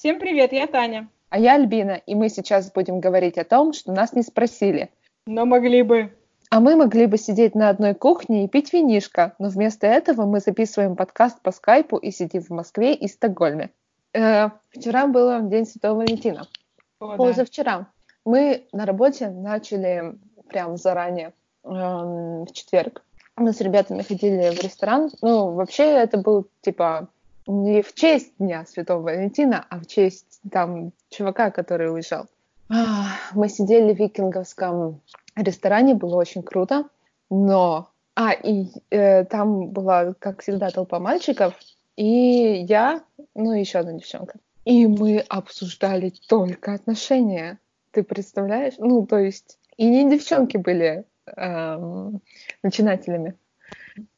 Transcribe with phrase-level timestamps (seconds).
[0.00, 1.10] Всем привет, я Таня.
[1.28, 4.88] А я Альбина, и мы сейчас будем говорить о том, что нас не спросили.
[5.26, 6.16] Но могли бы.
[6.48, 10.40] А мы могли бы сидеть на одной кухне и пить винишко, но вместо этого мы
[10.40, 13.72] записываем подкаст по скайпу и сидим в Москве и Стокгольме.
[14.14, 16.46] Э, вчера был День Святого Валентина.
[16.98, 17.80] О, Позавчера.
[17.80, 17.86] Да.
[18.24, 20.14] Мы на работе начали
[20.48, 23.04] прям заранее, э, в четверг.
[23.36, 25.10] Мы с ребятами ходили в ресторан.
[25.20, 27.10] Ну, вообще это был типа
[27.46, 32.26] не в честь Дня Святого Валентина, а в честь там чувака, который уезжал.
[33.34, 35.00] Мы сидели в викинговском
[35.36, 36.84] ресторане, было очень круто,
[37.28, 37.90] но...
[38.16, 41.54] А, и э, там была, как всегда, толпа мальчиков,
[41.96, 43.02] и я,
[43.34, 44.38] ну, еще одна девчонка.
[44.64, 47.58] И мы обсуждали только отношения.
[47.92, 48.74] Ты представляешь?
[48.78, 49.58] Ну, то есть...
[49.76, 51.04] И не девчонки были
[51.36, 52.20] эм,
[52.62, 53.34] начинателями.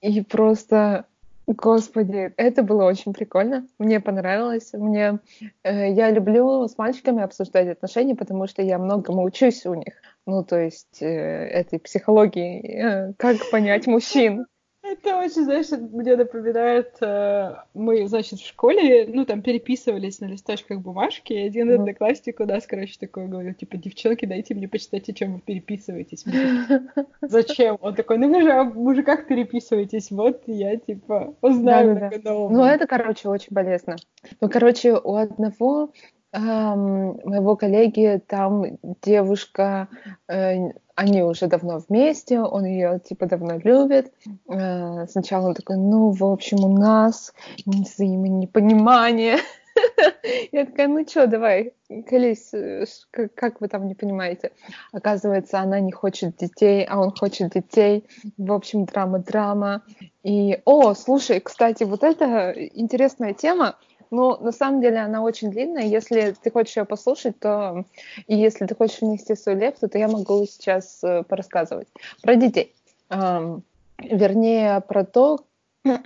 [0.00, 1.06] И просто
[1.46, 3.66] Господи, это было очень прикольно.
[3.78, 4.72] Мне понравилось.
[4.72, 5.18] Мне
[5.64, 9.94] э, я люблю с мальчиками обсуждать отношения, потому что я многому учусь у них.
[10.24, 14.46] Ну, то есть э, этой психологии, э, как понять мужчин.
[14.92, 20.80] Это очень, знаешь, мне напоминает, э, мы, значит, в школе, ну, там переписывались на листочках
[20.80, 25.14] бумажки, и один одноклассник у нас, короче, такой говорил, типа, девчонки, дайте мне почитать, о
[25.14, 26.26] чем вы переписываетесь.
[27.22, 27.78] Зачем?
[27.80, 32.32] Он такой, ну вы же о мужиках переписываетесь, вот я, типа, узнаю да, да.
[32.34, 33.96] Ну, это, короче, очень болезненно.
[34.42, 35.92] Ну, короче, у одного
[36.32, 39.88] моего коллеги там девушка,
[40.28, 44.12] э, они уже давно вместе, он ее типа давно любит.
[44.48, 47.34] Э, сначала он такой, ну, в общем, у нас
[47.66, 49.38] взаимонепонимание.
[50.52, 51.72] Я такая, ну что, давай,
[52.08, 54.52] колись, э, как, как вы там не понимаете?
[54.92, 58.04] Оказывается, она не хочет детей, а он хочет детей.
[58.36, 59.82] В общем, драма-драма.
[60.22, 63.76] И, о, слушай, кстати, вот это интересная тема.
[64.12, 65.84] Ну, на самом деле она очень длинная.
[65.84, 67.86] Если ты хочешь ее послушать, то
[68.26, 71.88] и если ты хочешь внести свою лепту, то я могу сейчас э, порассказывать
[72.20, 72.74] про детей.
[73.08, 73.62] Эм,
[73.98, 75.40] вернее, про то,
[75.86, 75.96] э,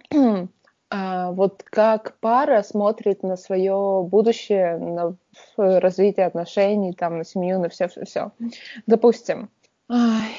[1.32, 5.16] вот как пара смотрит на свое будущее, на
[5.56, 8.30] развитие отношений, там, на семью, на все-все-все.
[8.86, 9.50] Допустим,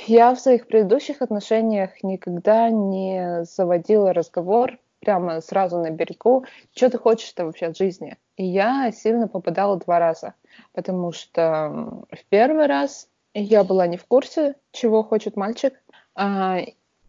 [0.07, 6.43] я в своих предыдущих отношениях никогда не заводила разговор прямо сразу на берегу,
[6.75, 8.17] что ты хочешь-то вообще от жизни.
[8.35, 10.33] И я сильно попадала два раза,
[10.73, 15.73] потому что в первый раз я была не в курсе, чего хочет мальчик,
[16.13, 16.57] а,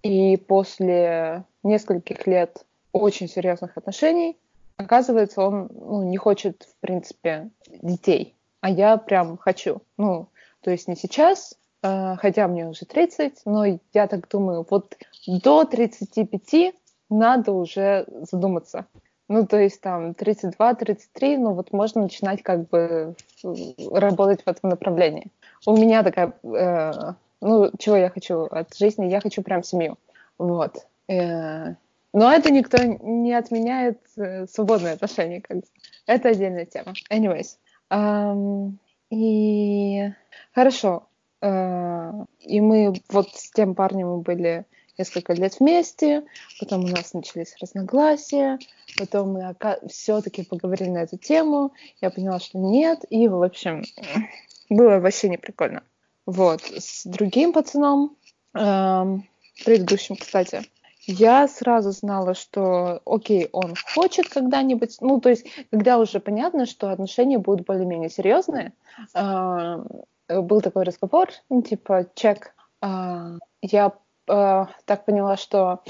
[0.04, 4.38] и после нескольких лет очень серьезных отношений,
[4.76, 7.50] оказывается, он ну, не хочет, в принципе,
[7.82, 9.82] детей, а я прям хочу.
[9.97, 10.28] Ну,
[10.60, 15.64] то есть не сейчас, а, хотя мне уже 30, но я так думаю, вот до
[15.64, 16.75] 35
[17.10, 18.86] надо уже задуматься.
[19.28, 23.14] Ну, то есть там 32-33, ну вот можно начинать как бы
[23.92, 25.26] работать в этом направлении.
[25.66, 29.06] У меня такая, э, ну, чего я хочу от жизни?
[29.06, 29.98] Я хочу прям семью.
[30.38, 30.86] Вот.
[31.08, 31.74] Э,
[32.14, 35.42] но это никто не отменяет э, свободные отношения.
[35.42, 35.62] Как бы.
[36.06, 36.94] Это отдельная тема.
[37.10, 37.58] Anyways.
[37.90, 38.72] Um,
[39.10, 40.10] и
[40.54, 41.04] хорошо.
[41.40, 44.64] Uh, и мы вот с тем парнем мы были
[44.98, 46.25] несколько лет вместе,
[46.59, 48.59] потом у нас начались разногласия,
[48.98, 49.56] потом мы
[49.88, 53.84] все-таки поговорили на эту тему, я поняла, что нет, и, в общем,
[54.69, 55.82] было вообще не прикольно.
[56.26, 58.16] Вот, с другим пацаном,
[58.54, 59.26] эм,
[59.64, 60.62] предыдущим, кстати,
[61.06, 66.91] я сразу знала, что, окей, он хочет когда-нибудь, ну, то есть, когда уже понятно, что
[66.91, 68.75] отношения будут более-менее серьезные,
[69.14, 69.84] э,
[70.28, 73.94] был такой разговор, ну, типа, чек, э, я
[74.28, 75.82] э, так поняла, что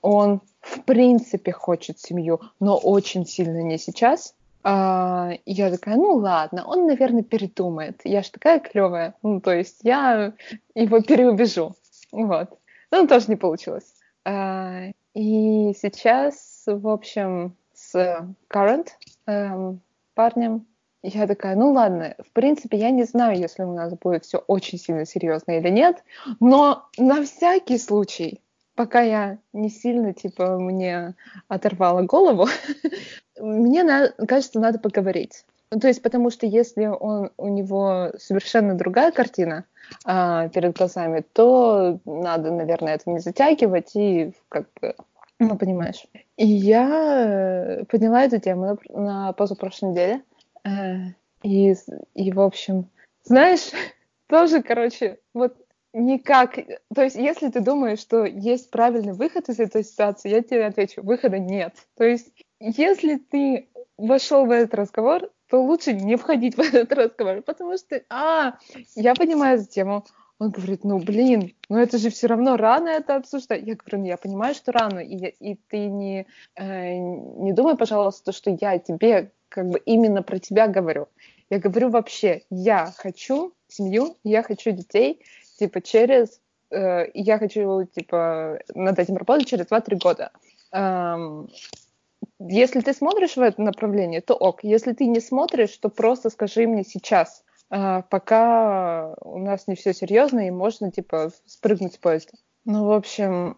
[0.00, 4.34] он в принципе хочет семью, но очень сильно не сейчас.
[4.62, 8.00] А, я такая, ну ладно, он, наверное, передумает.
[8.04, 9.14] Я же такая клевая.
[9.22, 10.34] Ну, то есть я
[10.74, 11.74] его переубежу.
[12.12, 12.58] Вот.
[12.90, 13.94] Но тоже не получилось.
[14.24, 17.94] А, и сейчас, в общем, с
[18.50, 18.88] current
[19.26, 19.80] эм,
[20.14, 20.66] парнем
[21.02, 24.78] я такая, ну ладно, в принципе, я не знаю, если у нас будет все очень
[24.78, 26.02] сильно серьезно или нет,
[26.40, 28.40] но на всякий случай,
[28.74, 31.14] пока я не сильно, типа, мне
[31.48, 32.46] оторвала голову,
[33.40, 33.84] мне,
[34.26, 35.44] кажется, надо поговорить.
[35.70, 39.64] Ну, то есть, потому что если он, у него совершенно другая картина
[40.04, 44.94] а, перед глазами, то надо, наверное, это не затягивать и как бы,
[45.38, 46.06] ну, понимаешь.
[46.36, 50.22] И я поняла эту тему на, на позапрошлой неделе.
[50.68, 51.12] Э,
[51.42, 51.74] и,
[52.14, 52.88] и, в общем,
[53.22, 53.70] знаешь,
[54.28, 55.56] тоже, короче, вот
[55.92, 56.56] никак...
[56.94, 61.02] То есть, если ты думаешь, что есть правильный выход из этой ситуации, я тебе отвечу,
[61.02, 61.74] выхода нет.
[61.96, 67.42] То есть, если ты вошел в этот разговор то лучше не входить в этот разговор,
[67.42, 68.58] потому что, а,
[68.94, 70.04] я понимаю эту тему.
[70.40, 73.66] Он говорит, ну, блин, ну это же все равно рано это обсуждать.
[73.66, 78.30] Я говорю, ну, я понимаю, что рано, и, и ты не, э, не думай, пожалуйста,
[78.30, 81.08] что я тебе как бы именно про тебя говорю.
[81.50, 85.22] Я говорю вообще, я хочу семью, я хочу детей,
[85.58, 86.40] типа, через...
[86.70, 90.30] Э, я хочу, типа, над этим работать через 2-3 года.
[90.72, 91.48] Эм,
[92.38, 94.62] если ты смотришь в это направление, то ок.
[94.62, 99.94] Если ты не смотришь, то просто скажи мне сейчас, э, пока у нас не все
[99.94, 102.32] серьезно, и можно, типа, спрыгнуть с поезда.
[102.64, 103.56] Ну, в общем,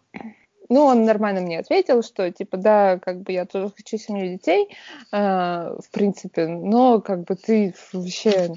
[0.71, 4.69] ну, он нормально мне ответил, что, типа, да, как бы я тоже хочу семью детей,
[5.11, 8.53] э, в принципе, но, как бы, ты вообще,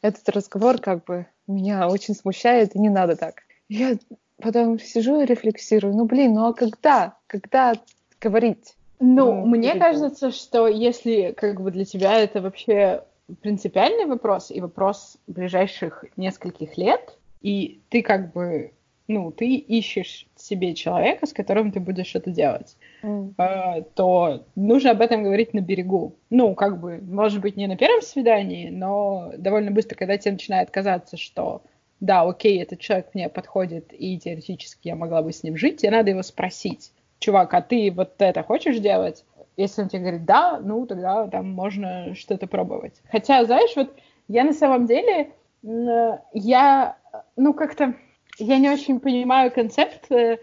[0.00, 3.42] этот разговор, как бы, меня очень смущает, и не надо так.
[3.68, 3.98] Я
[4.40, 7.18] потом сижу и рефлексирую, ну, блин, ну, а когда?
[7.26, 7.74] Когда
[8.22, 8.74] говорить?
[8.98, 13.04] Ну, ну мне кажется, что если, как бы, для тебя это вообще
[13.42, 18.72] принципиальный вопрос и вопрос ближайших нескольких лет, и ты, как бы,
[19.08, 23.86] ну, ты ищешь себе человека, с которым ты будешь это делать, mm.
[23.94, 26.16] то нужно об этом говорить на берегу.
[26.28, 30.70] Ну, как бы, может быть, не на первом свидании, но довольно быстро, когда тебе начинает
[30.70, 31.62] казаться, что
[32.00, 35.92] да, окей, этот человек мне подходит, и теоретически я могла бы с ним жить, тебе
[35.92, 39.24] надо его спросить, чувак, а ты вот это хочешь делать?
[39.56, 43.00] Если он тебе говорит да, ну, тогда там можно что-то пробовать.
[43.10, 43.94] Хотя, знаешь, вот
[44.28, 45.30] я на самом деле,
[45.62, 46.96] я,
[47.36, 47.94] ну, как-то
[48.38, 50.10] я не очень понимаю концепт.
[50.10, 50.38] Э,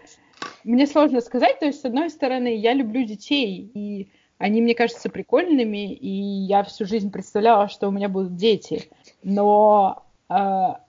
[0.64, 1.58] мне сложно сказать.
[1.58, 6.64] То есть, с одной стороны, я люблю детей, и они мне кажутся прикольными, и я
[6.64, 8.90] всю жизнь представляла, что у меня будут дети.
[9.22, 10.34] Но э,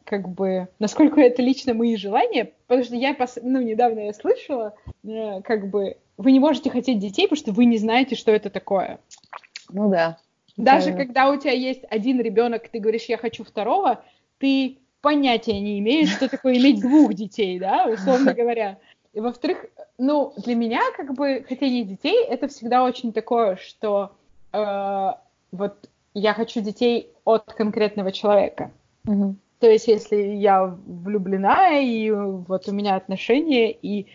[0.05, 3.38] как бы, насколько это лично мои желания, потому что я, пос...
[3.41, 7.65] ну, недавно я слышала, э, как бы, вы не можете хотеть детей, потому что вы
[7.65, 9.00] не знаете, что это такое.
[9.69, 10.17] Ну да.
[10.55, 11.05] Даже правильно.
[11.05, 14.03] когда у тебя есть один ребенок, ты говоришь, я хочу второго,
[14.38, 18.79] ты понятия не имеют, что такое иметь двух детей, да, условно говоря.
[19.13, 19.65] И во-вторых,
[20.00, 24.13] ну, для меня, как бы, хотение детей, это всегда очень такое, что
[24.53, 25.11] э,
[25.51, 28.71] вот я хочу детей от конкретного человека.
[29.05, 29.35] Mm-hmm.
[29.59, 34.07] То есть, если я влюблена, и вот у меня отношения, и,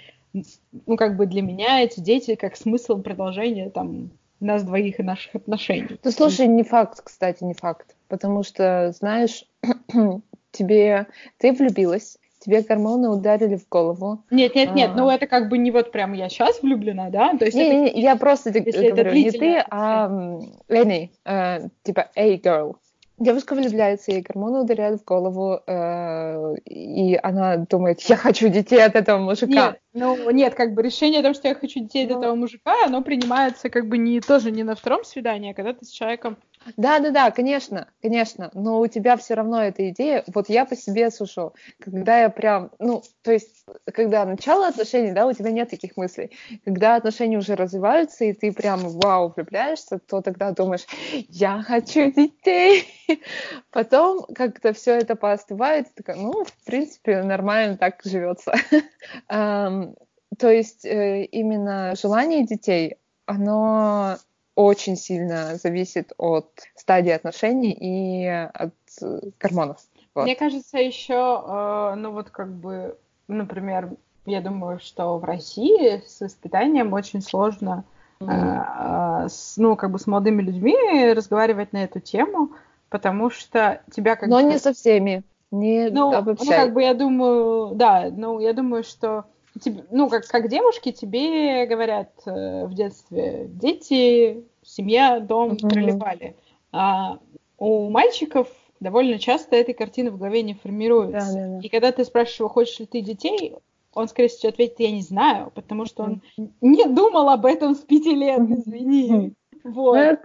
[0.86, 5.34] ну, как бы для меня эти дети как смысл продолжения, там, нас двоих и наших
[5.34, 5.98] отношений.
[6.02, 7.94] Ну, слушай, не факт, кстати, не факт.
[8.08, 9.44] Потому что, знаешь,
[10.58, 11.06] тебе
[11.38, 14.24] ты влюбилась, тебе гормоны ударили в голову.
[14.30, 14.96] Нет, нет, нет, а...
[14.96, 17.36] ну это как бы не вот прям я сейчас влюблена, да?
[17.36, 20.38] То есть не, это, не, я просто если говорю, не ты, а
[20.68, 22.76] Ленни, э, типа, эй, girl,
[23.18, 28.94] Девушка влюбляется, ей гормоны ударяют в голову, э, и она думает, я хочу детей от
[28.94, 29.50] этого мужика.
[29.52, 32.12] Нет, ну нет, как бы решение о том, что я хочу детей ну...
[32.12, 35.72] от этого мужика, оно принимается как бы не тоже не на втором свидании, а когда
[35.72, 36.36] ты с человеком
[36.76, 40.76] да, да, да, конечно, конечно, но у тебя все равно эта идея, вот я по
[40.76, 45.70] себе сушу, когда я прям, ну, то есть, когда начало отношений, да, у тебя нет
[45.70, 46.36] таких мыслей.
[46.64, 50.86] Когда отношения уже развиваются, и ты прям, вау, влюбляешься, то тогда думаешь,
[51.28, 52.86] я хочу детей.
[53.70, 58.54] Потом как-то все это поостывает, такая, ну, в принципе, нормально так живется.
[60.38, 62.96] То есть э, именно желание детей,
[63.26, 64.18] оно
[64.58, 69.76] очень сильно зависит от стадии отношений и от э, гормонов.
[70.16, 70.24] Вот.
[70.24, 73.90] Мне кажется, еще, э, ну вот как бы, например,
[74.26, 77.84] я думаю, что в России с воспитанием очень сложно,
[78.18, 79.28] mm-hmm.
[79.28, 82.50] с, ну как бы с молодыми людьми разговаривать на эту тему,
[82.88, 84.42] потому что тебя как Но бы...
[84.42, 86.46] не со всеми, не ну, обобщай.
[86.46, 89.24] Ну как бы я думаю, да, ну я думаю, что
[89.60, 94.44] тебе, ну, как, как девушки тебе говорят э, в детстве, дети,
[94.78, 95.68] семья, дом, mm-hmm.
[95.68, 96.36] тролливали.
[96.72, 97.18] А
[97.58, 98.48] у мальчиков
[98.80, 101.32] довольно часто этой картины в голове не формируется.
[101.32, 101.60] Да, да, да.
[101.62, 103.56] И когда ты спрашиваешь его, хочешь ли ты детей,
[103.94, 106.22] он, скорее всего, ответит, я не знаю, потому что он
[106.60, 109.34] не думал об этом с пяти лет, извини.
[109.64, 110.20] Вот.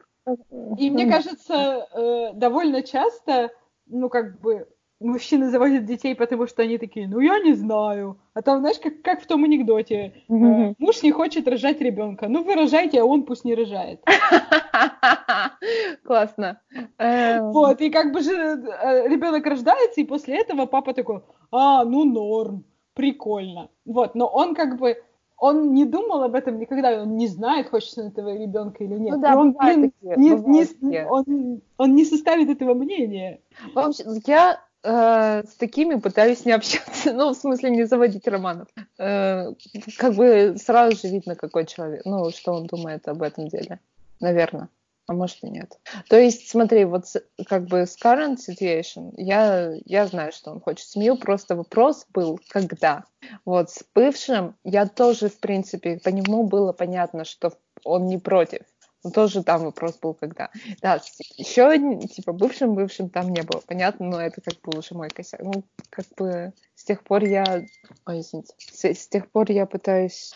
[0.78, 3.52] И мне кажется, э, довольно часто,
[3.88, 4.68] ну, как бы,
[5.04, 8.18] мужчины заводят детей, потому что они такие, ну я не знаю.
[8.34, 10.14] А там, знаешь, как, как в том анекдоте.
[10.30, 10.76] Mm-hmm.
[10.80, 12.28] Муж не хочет рожать ребенка.
[12.28, 14.02] Ну вы рожайте, а он пусть не рожает.
[16.04, 16.62] Классно.
[16.98, 17.52] Эм.
[17.52, 22.06] Вот, и как бы же э, ребенок рождается, и после этого папа такой, а, ну
[22.06, 23.70] норм, прикольно.
[23.86, 24.98] Вот, но он как бы
[25.38, 29.16] он не думал об этом никогда, он не знает, хочется он этого ребенка или нет.
[29.16, 33.42] Ну да, он, блин, такие, не, не, он, он не составит этого мнения.
[33.74, 38.68] В общем, я э, с такими пытаюсь не общаться, ну, в смысле, не заводить романов.
[38.98, 39.54] Э,
[39.98, 43.80] как бы сразу же видно, какой человек, ну, что он думает об этом деле,
[44.20, 44.70] наверное.
[45.08, 45.80] а может и нет.
[46.10, 47.06] То есть, смотри, вот
[47.48, 52.40] как бы с current situation я, я знаю, что он хочет семью, просто вопрос был,
[52.50, 53.04] когда.
[53.46, 58.62] Вот с бывшим я тоже, в принципе, по нему было понятно, что он не против.
[59.04, 60.50] Но тоже там вопрос был, когда.
[60.82, 61.02] Да,
[61.38, 63.62] еще, типа, бывшим-бывшим там не было.
[63.66, 65.42] Понятно, но это как бы уже мой косяк.
[65.42, 67.66] Ну, как бы с тех пор я...
[68.06, 68.54] Ой, извините.
[68.58, 70.34] С, с тех пор я пытаюсь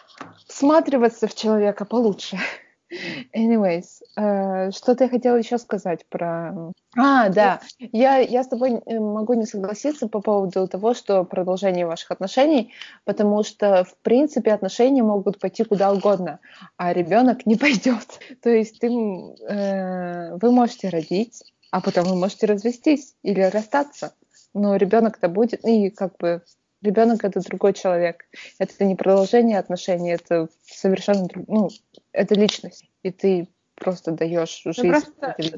[0.47, 2.38] всматриваться в человека получше.
[3.36, 6.72] Anyways, э, что-то я хотела еще сказать про...
[6.96, 11.86] А, да, я, я с тобой э, могу не согласиться по поводу того, что продолжение
[11.86, 16.39] ваших отношений, потому что, в принципе, отношения могут пойти куда угодно,
[16.77, 18.20] а ребенок не пойдет.
[18.41, 24.13] То есть ты, э, вы можете родить, а потом вы можете развестись или расстаться,
[24.53, 26.41] но ребенок-то будет, и как бы
[26.81, 28.25] ребенок это другой человек.
[28.60, 31.69] Это не продолжение отношений, это совершенно друг, ну,
[32.12, 32.89] это личность.
[33.03, 34.88] И ты просто даешь ну, жизнь.
[34.88, 35.01] Ну,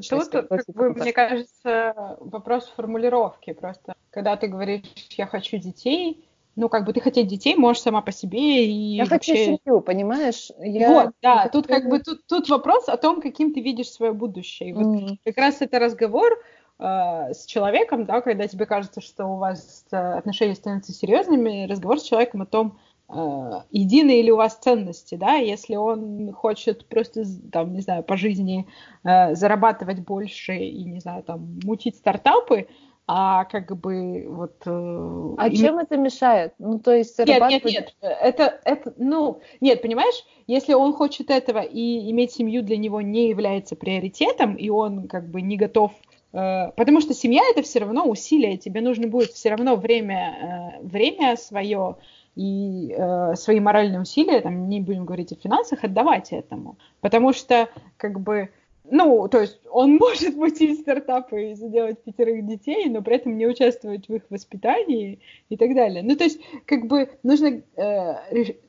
[0.08, 3.52] просто тут, как бы, мне кажется, вопрос формулировки.
[3.52, 4.82] Просто когда ты говоришь,
[5.16, 9.04] я хочу детей, ну, как бы ты хотеть детей можешь сама по себе и Я
[9.04, 9.32] вообще...
[9.32, 10.50] хочу семью, понимаешь?
[10.58, 10.88] Я...
[10.90, 14.70] Вот, да, тут как бы тут, тут вопрос о том, каким ты видишь свое будущее.
[14.70, 15.16] И вот mm.
[15.24, 16.38] как раз это разговор
[16.80, 22.04] с человеком, да, когда тебе кажется, что у вас э, отношения становятся серьезными, разговор с
[22.04, 27.74] человеком о том, э, едины ли у вас ценности, да, если он хочет просто, там,
[27.74, 28.66] не знаю, по жизни
[29.04, 32.66] э, зарабатывать больше и, не знаю, там, мутить стартапы,
[33.06, 34.62] а как бы вот...
[34.64, 35.56] Э, а и...
[35.56, 36.54] чем это мешает?
[36.58, 37.64] Ну, то есть зарабатывать...
[37.64, 42.62] Нет, нет, нет, это, это, ну, нет, понимаешь, если он хочет этого и иметь семью
[42.62, 47.42] для него не является приоритетом, и он как бы не готов Э, потому что семья
[47.50, 51.96] это все равно усилие, тебе нужно будет все равно время, э, время свое
[52.36, 56.76] и э, свои моральные усилия, там не будем говорить о финансах, отдавать этому.
[57.00, 58.50] Потому что, как бы,
[58.90, 63.46] ну, то есть он может мутить стартапы и заделать пятерых детей, но при этом не
[63.46, 66.02] участвовать в их воспитании и так далее.
[66.02, 68.14] Ну, то есть, как бы, нужно, э,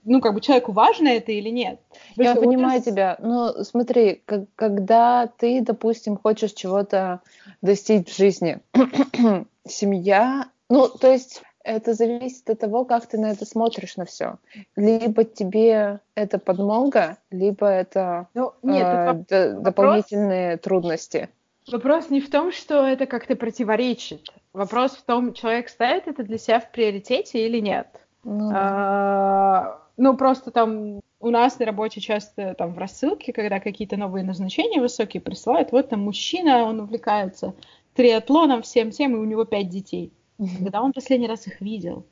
[0.03, 1.79] ну, как бы, человеку важно это или нет.
[2.15, 2.85] Потому Я понимаю раз...
[2.85, 7.21] тебя, но смотри, как, когда ты, допустим, хочешь чего-то
[7.61, 8.59] достичь в жизни,
[9.67, 14.37] семья, ну, то есть это зависит от того, как ты на это смотришь на все.
[14.75, 18.85] Либо тебе это подмога, либо это ну, нет,
[19.31, 19.63] э, вопрос...
[19.63, 21.29] дополнительные трудности.
[21.71, 24.27] Вопрос не в том, что это как-то противоречит.
[24.53, 27.87] Вопрос в том, человек ставит это для себя в приоритете или нет.
[28.23, 33.95] Ну, а, ну просто там у нас на работе часто там в рассылке, когда какие-то
[33.95, 37.53] новые назначения высокие присылают, вот там мужчина, он увлекается
[37.93, 40.11] триатлоном, всем тем, и у него пять детей.
[40.59, 42.05] Когда он последний раз их видел?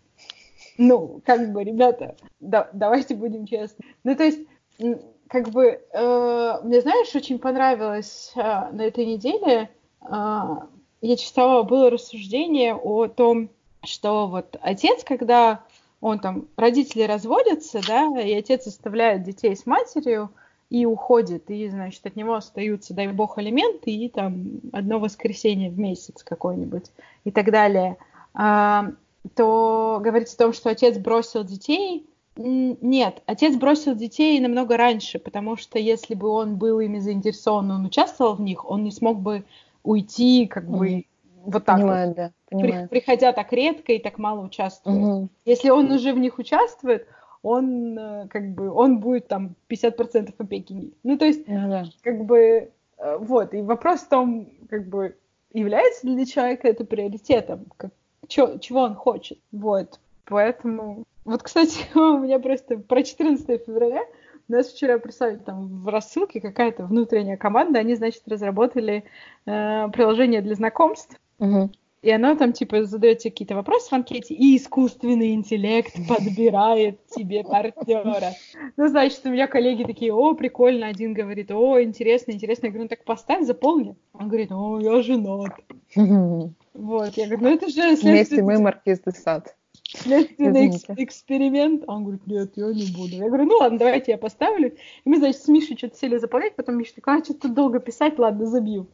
[0.78, 3.86] Ну, как бы, ребята, да, давайте будем честны.
[4.04, 4.40] Ну, то есть,
[5.28, 9.70] как бы, э, мне, знаешь, очень понравилось э, на этой неделе,
[10.02, 10.08] э,
[11.02, 13.50] я читала, было рассуждение о том,
[13.84, 15.64] что вот отец, когда
[16.02, 20.30] он там, родители разводятся, да, и отец оставляет детей с матерью,
[20.70, 25.80] и уходит, и, значит, от него остаются, дай бог, алименты и там одно воскресенье в
[25.80, 26.86] месяц какой-нибудь
[27.24, 27.98] и так далее–
[28.40, 35.58] то говорить о том, что отец бросил детей, нет, отец бросил детей намного раньше, потому
[35.58, 39.44] что если бы он был ими заинтересован, он участвовал в них, он не смог бы
[39.84, 41.06] уйти как бы mm.
[41.46, 42.88] вот так понимаю, вот, да, понимаю.
[42.88, 44.98] При, приходя так редко и так мало участвует.
[44.98, 45.28] Mm-hmm.
[45.46, 47.08] Если он уже в них участвует,
[47.42, 50.94] он э, как бы он будет там 50% опеки.
[51.04, 51.86] Ну то есть mm-hmm.
[52.04, 55.18] как бы э, вот и вопрос в том, как бы
[55.52, 57.92] является ли для человека это приоритетом, как,
[58.30, 59.40] чё, чего он хочет.
[59.52, 60.00] Вот.
[60.26, 61.04] Поэтому...
[61.26, 64.04] Вот, кстати, у меня просто про 14 февраля
[64.48, 69.04] нас вчера прислали там в рассылке какая-то внутренняя команда, они, значит, разработали
[69.46, 71.20] э, приложение для знакомств.
[71.38, 71.70] Угу.
[72.02, 77.44] И оно там, типа, задает тебе какие-то вопросы в анкете, и искусственный интеллект подбирает тебе
[77.44, 78.32] партнера.
[78.78, 80.88] Ну, значит, у меня коллеги такие, о, прикольно.
[80.88, 82.68] Один говорит, о, интересно, интересно.
[82.68, 83.96] Я говорю, ну так поставь, заполни.
[84.14, 85.52] Он говорит, о, я женат.
[86.80, 88.14] Вот, я говорю, ну это же следствие...
[88.14, 89.54] Вместе мы маркиз де сад.
[89.84, 91.84] Следственный эксперимент.
[91.88, 93.16] А он говорит, нет, я не буду.
[93.16, 94.70] Я говорю, ну ладно, давайте я поставлю.
[94.70, 98.18] И мы, значит, с Мишей что-то сели заполнять, потом Миша такой, а, что-то долго писать,
[98.18, 98.88] ладно, забью.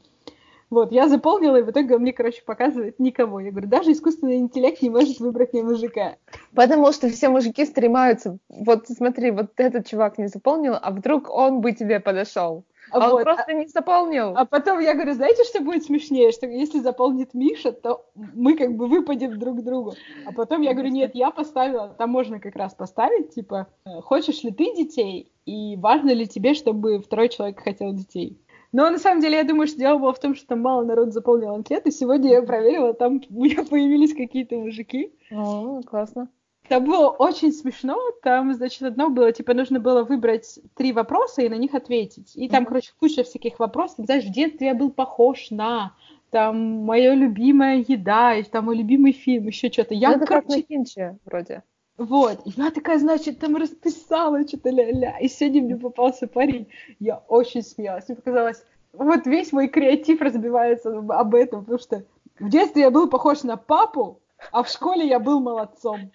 [0.71, 3.39] Вот, я заполнила, и в итоге мне, короче, показывает никого.
[3.39, 6.15] Я говорю, даже искусственный интеллект не может выбрать мне мужика.
[6.55, 8.39] Потому что все мужики стремаются.
[8.49, 12.65] Вот смотри, вот этот чувак не заполнил, а вдруг он бы тебе подошел.
[12.91, 13.17] А вот.
[13.17, 14.35] он просто не заполнил.
[14.35, 16.31] А потом я говорю, знаете, что будет смешнее?
[16.31, 19.93] Что если заполнит Миша, то мы как бы выпадем друг к другу.
[20.25, 23.67] А потом я говорю, нет, я поставила, там можно как раз поставить, типа,
[24.03, 28.39] хочешь ли ты детей, и важно ли тебе, чтобы второй человек хотел детей.
[28.71, 31.13] Но на самом деле я думаю, что дело было в том, что там мало народ
[31.13, 31.91] заполнил анкеты.
[31.91, 35.13] Сегодня я проверила, там у меня появились какие-то мужики.
[35.31, 36.27] О, классно.
[36.69, 37.97] Там было очень смешно.
[38.21, 42.31] Там, значит, одно было, типа, нужно было выбрать три вопроса и на них ответить.
[42.35, 42.67] И там, mm-hmm.
[42.67, 44.05] короче, куча всяких вопросов.
[44.05, 45.93] Знаешь, в детстве я был похож на
[46.31, 49.93] там моя любимая еда, и там мой любимый фильм, еще что-то.
[49.93, 50.47] Я, ну, это короче...
[50.47, 51.63] как на Кинче, вроде.
[51.97, 56.67] Вот, я такая, значит, там расписала что-то ля-ля, и сегодня мне попался парень.
[56.99, 58.09] Я очень смеялась.
[58.09, 62.03] Мне показалось, вот весь мой креатив разбивается об этом, потому что
[62.37, 64.19] в детстве я был похож на папу,
[64.51, 66.11] а в школе я был молодцом.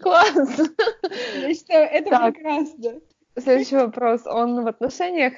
[0.00, 0.34] Класс!
[1.36, 2.34] Я считаю, это так.
[2.34, 3.00] прекрасно.
[3.36, 4.26] Следующий вопрос.
[4.26, 5.34] Он в отношениях?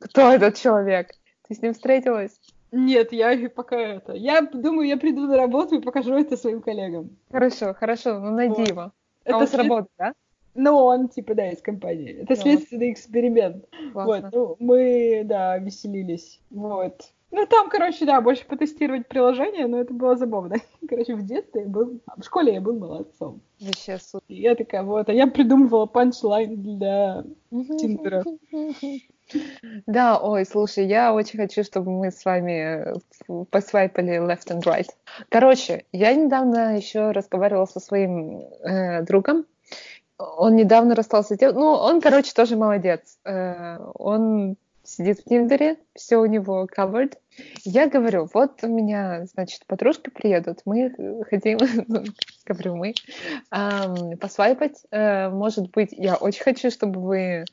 [0.00, 1.10] Кто этот человек?
[1.48, 2.40] Ты с ним встретилась?
[2.72, 4.12] Нет, я пока это.
[4.12, 7.16] Я думаю, я приду на работу и покажу это своим коллегам.
[7.30, 8.68] Хорошо, хорошо, ну найди вот.
[8.68, 8.92] его.
[9.24, 9.50] Это он след...
[9.50, 10.12] с работы, да?
[10.54, 12.22] Ну, он, типа, да, из компании.
[12.22, 12.38] Это вот.
[12.38, 13.66] следственный эксперимент.
[13.92, 14.30] Классно.
[14.30, 16.40] Вот, ну, мы, да, веселились.
[16.50, 17.12] Вот.
[17.36, 20.56] Ну, там, короче, да, больше потестировать приложение, но это было забавно.
[20.88, 22.00] Короче, в детстве я был...
[22.16, 23.42] В школе я был молодцом.
[23.60, 24.24] Вообще супер.
[24.26, 28.24] Я такая, вот, а я придумывала панчлайн для Тиндера.
[29.86, 32.94] Да, ой, слушай, я очень хочу, чтобы мы с вами
[33.28, 34.86] э, посвайпали left and right.
[35.28, 39.44] Короче, я недавно еще разговаривала со своим э, другом.
[40.16, 41.58] Он недавно расстался с девушкой.
[41.58, 43.18] Ну, он, короче, тоже молодец.
[43.24, 44.56] Э, он
[44.96, 47.14] сидит в Тиндере, все у него covered.
[47.64, 50.94] Я говорю, вот у меня, значит, подружки приедут, мы
[51.28, 51.58] хотим,
[52.46, 52.94] говорю мы,
[53.50, 54.84] эм, посвайпать.
[54.90, 57.44] Э, может быть, я очень хочу, чтобы вы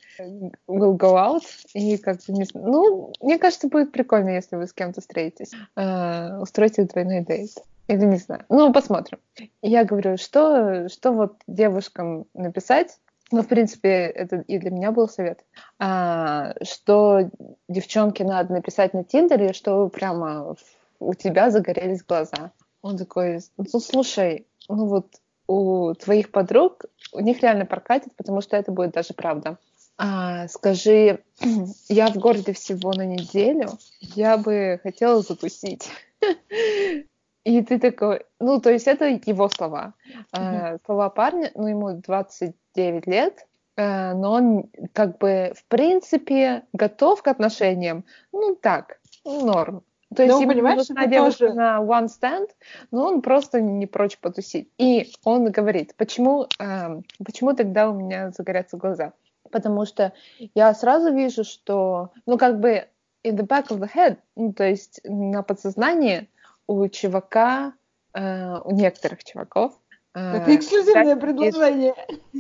[0.68, 5.02] will go out, и как не, ну, мне кажется, будет прикольно, если вы с кем-то
[5.02, 7.52] встретитесь, э, устроите двойной дейт.
[7.90, 8.46] Или не знаю.
[8.48, 9.20] Ну, посмотрим.
[9.62, 12.98] Я говорю, что, что вот девушкам написать,
[13.34, 15.44] ну, в принципе, это и для меня был совет,
[15.80, 17.32] а, что
[17.68, 20.56] девчонке надо написать на Тиндере, что прямо
[21.00, 22.52] у тебя загорелись глаза.
[22.84, 25.16] Он такой, ну, слушай, ну вот
[25.48, 29.58] у твоих подруг, у них реально прокатит, потому что это будет даже правда.
[29.98, 31.24] А, скажи,
[31.90, 35.90] я в городе всего на неделю, я бы хотела затусить.
[37.44, 39.94] И ты такой, ну, то есть это его слова.
[40.34, 40.80] Mm-hmm.
[40.86, 47.28] слова парня, ну, ему 29 лет, э, но он как бы в принципе готов к
[47.28, 49.84] отношениям, ну, так, норм.
[50.16, 51.54] То есть ну, ему нужна девушка тоже...
[51.54, 52.50] на one stand,
[52.92, 54.70] но он просто не прочь потусить.
[54.78, 59.14] И он говорит, почему, э, почему тогда у меня загорятся глаза?
[59.52, 60.14] Потому что
[60.56, 62.88] я сразу вижу, что, ну, как бы
[63.24, 66.30] in the back of the head, ну, то есть на подсознании
[66.68, 67.74] у чувака,
[68.14, 69.74] э, у некоторых чуваков...
[70.14, 71.96] Э, Это эксклюзивное предложение.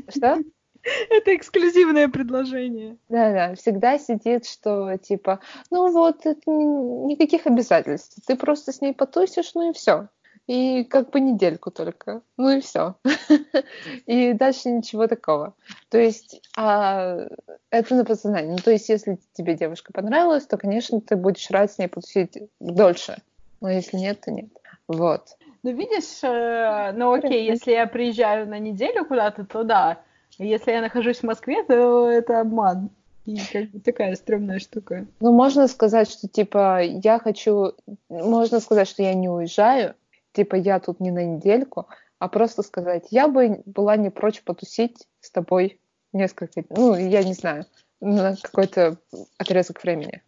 [0.09, 0.39] Что?
[1.09, 2.97] Это эксклюзивное предложение.
[3.09, 5.39] Да-да, всегда сидит, что типа,
[5.71, 8.19] ну вот, никаких обязательств.
[8.25, 10.09] Ты просто с ней потусишь, ну и все.
[10.45, 12.21] И как бы недельку только.
[12.35, 12.95] Ну и все.
[14.05, 15.55] И дальше ничего такого.
[15.87, 17.29] То есть а,
[17.69, 18.51] это на подсознании.
[18.51, 22.37] Ну, то есть, если тебе девушка понравилась, то, конечно, ты будешь рад с ней потусить
[22.59, 23.21] дольше
[23.63, 24.49] но если нет, то нет.
[24.87, 25.37] Вот.
[25.63, 30.01] Ну, видишь, э, ну окей, если я приезжаю на неделю куда-то, то да.
[30.37, 32.89] Если я нахожусь в Москве, то это обман.
[33.25, 35.05] И как бы такая стрёмная штука.
[35.21, 37.71] Ну, можно сказать, что, типа, я хочу...
[38.09, 39.95] Можно сказать, что я не уезжаю,
[40.33, 41.87] типа, я тут не на недельку,
[42.19, 45.79] а просто сказать, я бы была не прочь потусить с тобой
[46.11, 46.65] несколько...
[46.69, 47.65] Ну, я не знаю,
[48.01, 48.97] на какой-то
[49.37, 50.21] отрезок времени.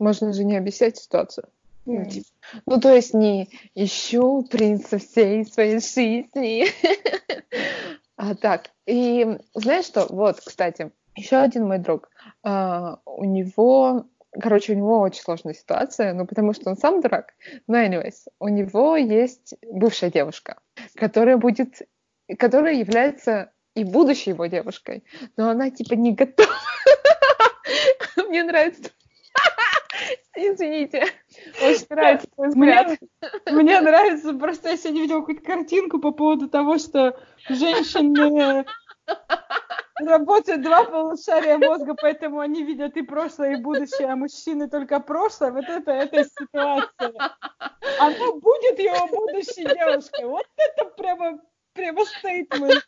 [0.00, 1.46] Можно же не объяснять ситуацию.
[2.66, 6.66] Ну, то есть не ищу принца всей своей жизни.
[8.16, 12.10] а так, и знаешь что, вот, кстати, еще один мой друг,
[12.46, 14.06] uh, у него,
[14.40, 17.34] короче, у него очень сложная ситуация, ну, потому что он сам дурак,
[17.66, 20.58] но, anyways, у него есть бывшая девушка,
[20.94, 21.82] которая будет,
[22.38, 25.04] которая является и будущей его девушкой,
[25.36, 26.48] но она, типа, не готова.
[28.28, 28.90] Мне нравится
[30.36, 31.04] Извините.
[31.62, 32.98] Очень нравится твой взгляд.
[33.50, 38.64] Мне, нравится, просто я сегодня видела какую-то картинку по поводу того, что женщины
[40.00, 45.52] работают два полушария мозга, поэтому они видят и прошлое, и будущее, а мужчины только прошлое.
[45.52, 47.12] Вот это эта ситуация.
[47.98, 50.26] Она будет его будущей девушкой.
[50.26, 51.40] Вот это прямо,
[51.74, 52.86] прямо стейтмент.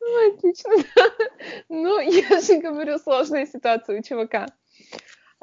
[0.00, 0.72] Ну, отлично.
[1.68, 4.46] Ну, я же говорю, сложная ситуация у чувака.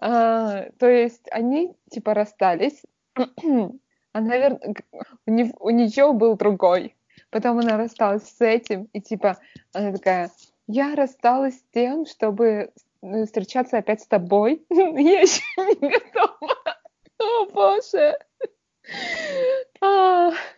[0.01, 2.81] А, то есть они типа расстались,
[3.15, 4.73] а, наверное,
[5.27, 6.95] у, не, у нее был другой.
[7.29, 9.37] Потом она рассталась с этим, и типа
[9.73, 10.31] она такая,
[10.67, 14.65] я рассталась с тем, чтобы э, встречаться опять с тобой.
[14.69, 16.55] Я еще не готова.
[17.19, 18.17] О, боже.
[19.81, 20.31] А,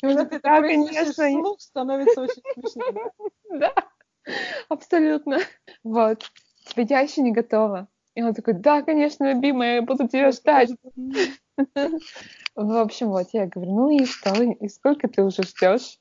[0.00, 3.12] Когда ты это конечно, слух, становится очень смешно?
[3.50, 3.74] Да,
[4.68, 5.38] абсолютно.
[5.82, 6.30] Вот.
[6.76, 7.88] Я еще не готова.
[8.14, 10.70] И он такой, да, конечно, любимая, я буду тебя ждать.
[12.54, 15.98] В общем, вот я говорю, ну и что, и сколько ты уже ждешь?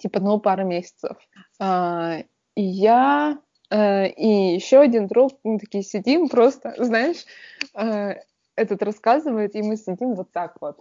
[0.00, 1.16] Типа, ну, пару месяцев.
[1.60, 2.22] А,
[2.54, 3.38] и я
[3.70, 7.24] э, и еще один друг, мы такие сидим просто, знаешь,
[7.74, 8.14] э,
[8.56, 10.78] этот рассказывает, и мы сидим вот так вот.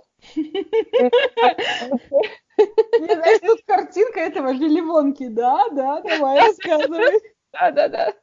[2.98, 7.20] Знаешь, тут картинка этого Вилли да, да, давай рассказывай.
[7.54, 8.14] Да, да, да.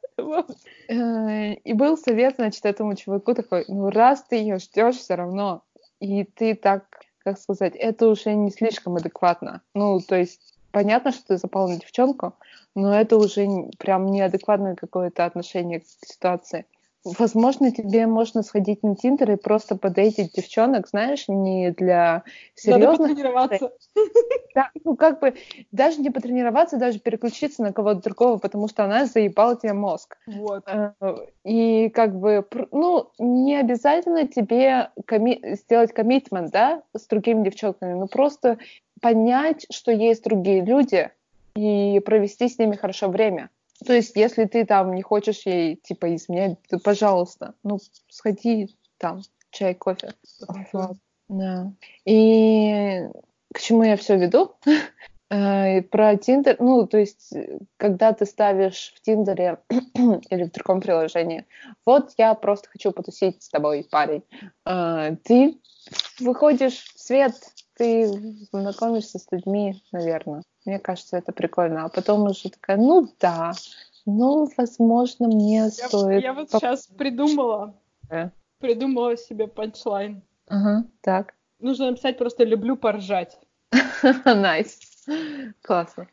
[0.87, 5.63] Э, и был совет, значит, этому чуваку такой, ну, раз ты ее ждешь все равно,
[5.99, 6.83] и ты так,
[7.19, 9.61] как сказать, это уже не слишком адекватно.
[9.73, 12.33] Ну, то есть, понятно, что ты запал на девчонку,
[12.75, 13.47] но это уже
[13.79, 16.65] прям неадекватное какое-то отношение к ситуации.
[17.03, 22.23] Возможно, тебе можно сходить на Тиндер и просто подейтить девчонок, знаешь, не для
[22.55, 22.99] серьезных...
[22.99, 23.71] Надо потренироваться.
[24.53, 25.35] Да, ну как бы
[25.71, 30.17] даже не потренироваться, даже переключиться на кого-то другого, потому что она заебала тебе мозг.
[30.27, 30.63] Вот.
[30.67, 30.93] Э,
[31.43, 38.07] и как бы, ну, не обязательно тебе коми- сделать коммитмент, да, с другими девчонками, но
[38.07, 38.57] просто
[39.01, 41.09] понять, что есть другие люди
[41.55, 43.49] и провести с ними хорошо время.
[43.85, 49.21] То есть, если ты там не хочешь ей, типа, изменять, то, пожалуйста, ну, сходи там,
[49.49, 50.13] чай, кофе.
[50.71, 50.97] Вот.
[51.29, 51.71] Да.
[52.05, 53.07] И
[53.53, 54.55] к чему я все веду?
[55.33, 57.33] Э, про Тиндер, ну, то есть,
[57.77, 59.59] когда ты ставишь в Тиндере
[60.29, 61.45] или в другом приложении,
[61.85, 64.23] вот я просто хочу потусить с тобой, парень,
[64.65, 65.57] э, ты
[66.19, 67.33] выходишь в свет,
[67.77, 68.07] ты
[68.51, 70.43] знакомишься с людьми, наверное.
[70.65, 71.85] Мне кажется, это прикольно.
[71.85, 73.53] А потом уже такая, ну да,
[74.05, 76.23] ну, возможно, мне я, стоит...
[76.23, 77.75] Я вот сейчас придумала,
[78.09, 78.31] да.
[78.59, 80.21] придумала себе панчлайн.
[80.47, 81.33] Ага, так.
[81.59, 83.39] Нужно написать просто «люблю поржать».
[84.25, 84.79] Nice.
[85.61, 86.07] Классно.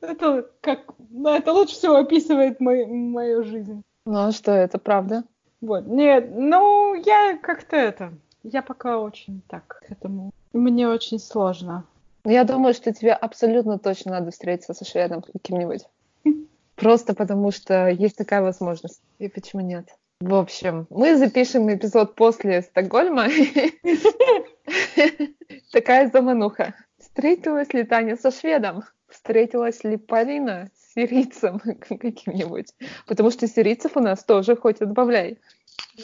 [0.00, 0.94] Это как...
[1.10, 3.82] Ну, это лучше всего описывает мой, мою жизнь.
[4.06, 5.24] Ну, а что, это правда?
[5.60, 5.86] Вот.
[5.86, 8.12] Нет, ну, я как-то это...
[8.42, 10.32] Я пока очень так к этому...
[10.54, 11.84] Мне очень сложно.
[12.24, 15.84] Я думаю, что тебе абсолютно точно надо встретиться со шведом каким-нибудь.
[16.76, 19.02] Просто потому что есть такая возможность.
[19.18, 19.88] И почему нет?
[20.20, 23.28] В общем, мы запишем эпизод после Стокгольма.
[25.72, 26.74] Такая замануха.
[26.98, 28.84] Встретилась ли Таня со шведом?
[29.08, 32.74] Встретилась ли Полина с сирийцем каким-нибудь?
[33.06, 35.38] Потому что сирийцев у нас тоже хоть отбавляй.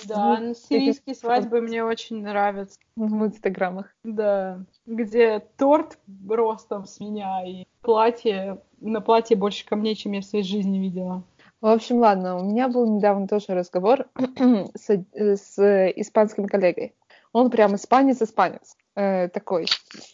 [0.07, 2.79] Да, ну, сирийские свадьбы мне очень нравятся.
[2.97, 3.95] В инстаграмах.
[4.05, 10.25] Да, где торт ростом с меня и платье, на платье больше камней, чем я в
[10.25, 11.23] своей жизни видела.
[11.61, 14.07] В общем, ладно, у меня был недавно тоже разговор
[14.75, 15.59] с, с
[15.97, 16.95] испанским коллегой.
[17.33, 18.77] Он прям испанец-испанец.
[18.95, 19.67] Э, такой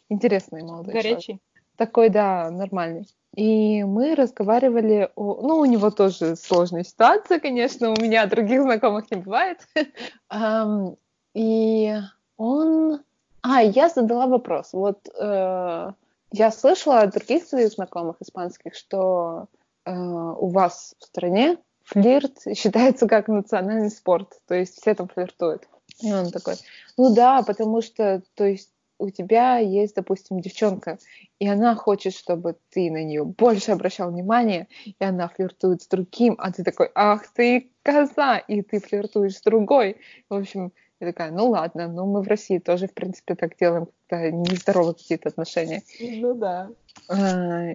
[0.08, 1.22] интересный молодой Горячий?
[1.22, 1.42] Человек.
[1.76, 3.06] Такой, да, нормальный.
[3.34, 5.40] И мы разговаривали, о...
[5.42, 9.66] ну, у него тоже сложная ситуация, конечно, у меня других знакомых не бывает.
[11.34, 11.94] И
[12.36, 13.00] он...
[13.40, 14.72] А, я задала вопрос.
[14.72, 15.92] Вот э,
[16.30, 19.46] я слышала от других своих знакомых испанских, что
[19.84, 25.66] э, у вас в стране флирт считается как национальный спорт, то есть все там флиртуют.
[26.00, 26.54] И он такой,
[26.96, 28.70] ну да, потому что, то есть
[29.02, 30.98] у тебя есть, допустим, девчонка,
[31.40, 36.36] и она хочет, чтобы ты на нее больше обращал внимание, и она флиртует с другим,
[36.38, 39.96] а ты такой, ах ты коза, и ты флиртуешь с другой.
[40.30, 43.88] В общем, я такая, ну ладно, ну мы в России тоже, в принципе, так делаем,
[44.08, 45.82] когда нездоровые какие-то отношения.
[46.00, 46.70] Ну да.
[47.08, 47.72] А,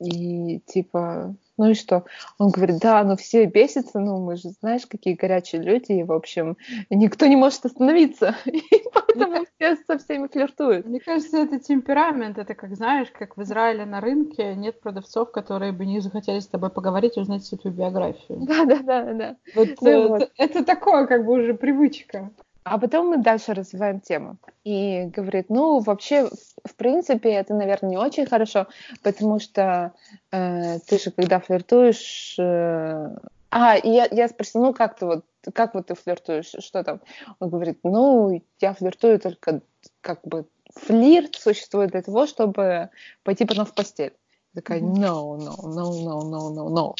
[0.00, 2.06] и типа, ну и что?
[2.38, 6.10] Он говорит, да, ну все бесятся, ну мы же знаешь, какие горячие люди, и, в
[6.10, 6.56] общем,
[6.88, 8.62] никто не может остановиться, и
[8.94, 10.86] поэтому все со всеми флиртуют.
[10.86, 15.72] Мне кажется, это темперамент, это как, знаешь, как в Израиле на рынке нет продавцов, которые
[15.72, 18.40] бы не захотели с тобой поговорить и узнать всю твою биографию.
[18.50, 19.36] Да, да, да, да.
[19.54, 20.30] Вот, ну, это, вот.
[20.38, 22.30] это такое, как бы уже привычка.
[22.70, 24.36] А потом мы дальше развиваем тему.
[24.62, 26.30] И говорит, ну, вообще,
[26.64, 28.68] в принципе, это, наверное, не очень хорошо,
[29.02, 29.92] потому что
[30.30, 32.36] э, ты же, когда флиртуешь...
[32.38, 33.16] Э...
[33.50, 37.00] А, и я, я спросила, ну, как ты вот, как вот ты флиртуешь, что там?
[37.40, 39.62] Он говорит, ну, я флиртую только,
[40.00, 42.90] как бы, флирт существует для того, чтобы
[43.24, 44.12] пойти потом в постель.
[44.54, 46.94] Я такая, no, no, no, no, no, no, no.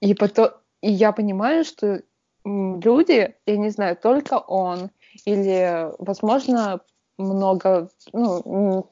[0.00, 0.50] И потом,
[0.82, 2.02] и я понимаю, что
[2.44, 4.90] люди, я не знаю, только он
[5.24, 6.80] или, возможно,
[7.18, 8.90] много, ну,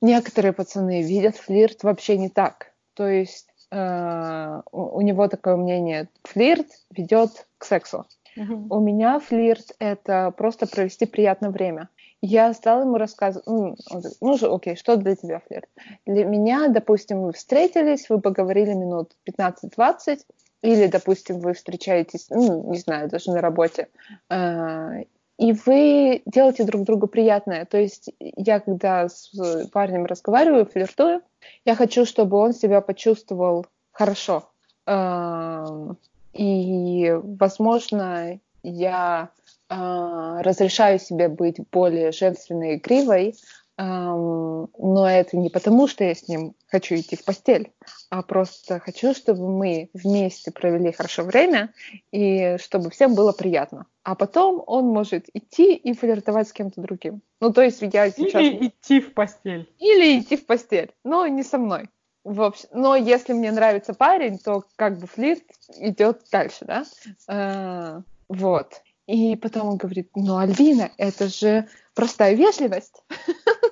[0.00, 2.72] некоторые пацаны видят флирт вообще не так.
[2.94, 8.06] То есть э, у, него такое мнение, флирт ведет к сексу.
[8.36, 8.66] Мгм.
[8.70, 11.88] У меня флирт— это просто провести приятное время.
[12.22, 13.76] Я стала ему рассказывать, ну,
[14.20, 15.68] ну окей, что для тебя флирт?
[16.06, 20.20] Для меня, допустим, вы встретились, вы поговорили минут 15-20,
[20.62, 23.88] или, допустим, вы встречаетесь, ну, не знаю, даже на работе,
[24.28, 25.04] э,
[25.38, 27.64] и вы делаете друг другу приятное.
[27.64, 29.30] То есть я, когда с
[29.72, 31.22] парнем разговариваю, флиртую,
[31.64, 34.50] я хочу, чтобы он себя почувствовал хорошо.
[34.86, 35.96] Эм,
[36.32, 39.30] И, возможно, я
[39.68, 43.34] а, разрешаю себе быть более женственной и игривой, ам,
[43.82, 47.72] но это не потому, что я с ним хочу идти в постель,
[48.10, 51.72] а просто хочу, чтобы мы вместе провели хорошо время
[52.12, 53.86] и чтобы всем было приятно.
[54.02, 57.22] А потом он может идти и флиртовать с кем-то другим.
[57.40, 58.42] Ну, то есть я сейчас...
[58.42, 59.72] Или идти в постель.
[59.78, 61.88] Или идти в постель, но не со мной.
[62.22, 65.44] В общем, но если мне нравится парень, то как бы флирт
[65.76, 66.84] идет дальше, да?
[67.28, 68.82] Э, вот.
[69.06, 73.02] И потом он говорит, ну, Альвина, это же простая вежливость.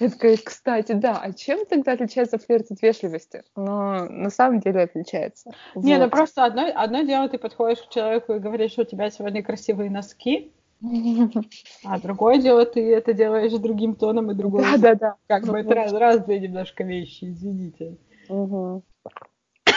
[0.00, 3.42] Я такая, кстати, да, а чем тогда отличается флирт от вежливости?
[3.56, 5.50] Но на самом деле отличается.
[5.74, 6.10] Не, ну Вот.
[6.10, 9.90] просто одно, одно дело, ты подходишь к человеку и говоришь, что у тебя сегодня красивые
[9.90, 10.52] носки,
[11.84, 14.62] а другое дело, ты это делаешь другим тоном и другой.
[14.62, 15.14] Да, да, да.
[15.28, 17.96] Как бы это раз, разные немножко вещи, извините.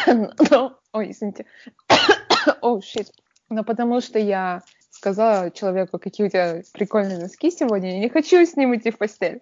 [0.07, 1.45] Ну, Ой, извините.
[2.61, 3.11] О, щит.
[3.49, 4.61] Ну, потому что я
[4.95, 8.97] сказала человеку, какие у тебя прикольные носки сегодня, я не хочу с ним идти в
[8.97, 9.41] постель.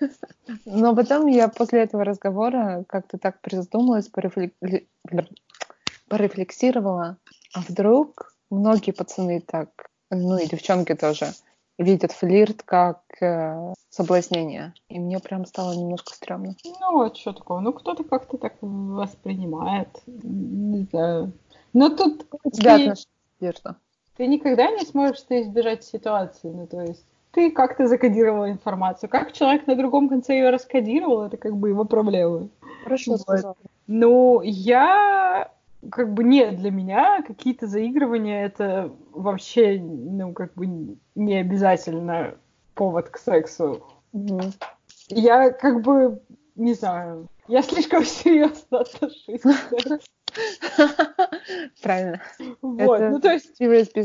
[0.64, 4.86] Но потом я после этого разговора как-то так призадумалась, порефлек-
[6.08, 7.16] порефлексировала,
[7.54, 9.68] а вдруг многие пацаны так,
[10.10, 11.32] ну и девчонки тоже,
[11.78, 14.74] видят флирт как э, соблазнение.
[14.88, 16.56] И мне прям стало немножко стрёмно.
[16.64, 17.60] Ну, вот что такого?
[17.60, 19.88] Ну, кто-то как-то так воспринимает.
[20.06, 21.32] Не знаю.
[21.72, 23.06] Но тут У тебя отношения?
[24.16, 26.48] Ты никогда не сможешь ты избежать ситуации.
[26.48, 29.08] Ну, то есть ты как-то закодировала информацию.
[29.08, 32.50] Как человек на другом конце ее раскодировал, это как бы его проблемы.
[32.84, 33.20] Хорошо Вот.
[33.20, 33.56] сказала.
[33.86, 35.50] Ну, я
[35.90, 42.34] как бы нет, для меня какие-то заигрывания это вообще, ну, как бы не обязательно
[42.74, 43.82] повод к сексу.
[44.12, 44.52] Мгм.
[45.08, 46.20] Я как бы,
[46.54, 49.98] не знаю, я слишком серьезно отношусь к сексу.
[51.82, 52.20] Правильно.
[52.60, 53.56] Вот, Это ну то есть,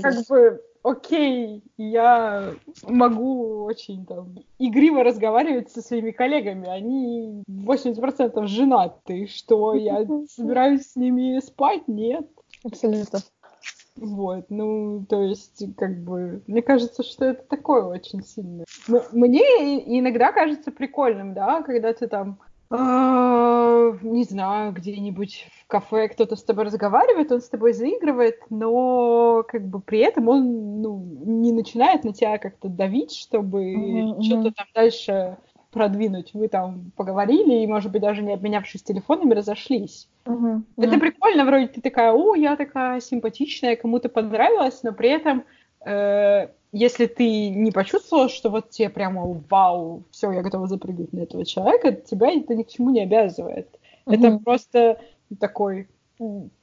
[0.02, 9.28] как бы, окей, я могу очень там игриво разговаривать со своими коллегами, они 80% женаты,
[9.28, 11.88] что я собираюсь с ними спать?
[11.88, 12.28] Нет.
[12.64, 13.20] Абсолютно.
[13.96, 18.66] Вот, ну, то есть, как бы, мне кажется, что это такое очень сильное.
[18.88, 19.42] М- Мне
[20.00, 22.40] иногда кажется прикольным, да, когда ты там,
[22.72, 29.68] не знаю, где-нибудь в кафе кто-то с тобой разговаривает, он с тобой заигрывает, но как
[29.68, 34.66] бы при этом он, ну, не начинает на тебя как-то давить, чтобы Мгм, что-то там
[34.74, 35.38] дальше
[35.72, 36.34] продвинуть.
[36.34, 40.10] Вы там поговорили и, может быть, даже не обменявшись телефонами, разошлись.
[40.26, 40.66] Мгм.
[40.78, 45.46] Это прикольно, вроде ты такая, о, я такая симпатичная, кому-то понравилась, но при этом,
[45.86, 51.22] э, если ты не почувствовала, что вот тебе прямо вау, все, я готова запрыгнуть на
[51.22, 53.68] этого человека, тебя это ни к чему не обязывает.
[54.06, 54.40] Это Мгм.
[54.44, 55.00] просто
[55.40, 55.88] такой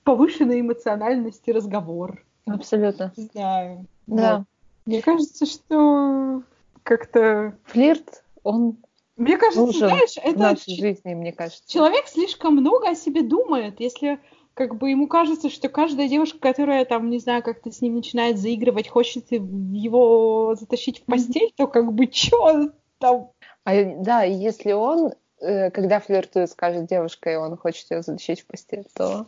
[0.04, 2.24] повышенной эмоциональности разговор.
[2.46, 3.12] Абсолютно.
[3.16, 3.86] Не знаю.
[4.06, 4.38] Да.
[4.38, 4.46] Вот.
[4.86, 6.42] Мне кажется, что
[6.82, 7.54] как-то...
[7.64, 8.76] Флирт, он
[9.16, 11.62] Мне кажется, нужен знаешь, в это нашей ч- жизни, мне кажется.
[11.70, 14.18] человек слишком много о себе думает, если
[14.54, 18.38] как бы ему кажется, что каждая девушка, которая там, не знаю, как-то с ним начинает
[18.38, 23.30] заигрывать, хочет его затащить в постель, то как бы чё там...
[23.64, 28.46] А, да, если он, э, когда флиртует с каждой девушкой, он хочет ее затащить в
[28.46, 29.26] постель, то...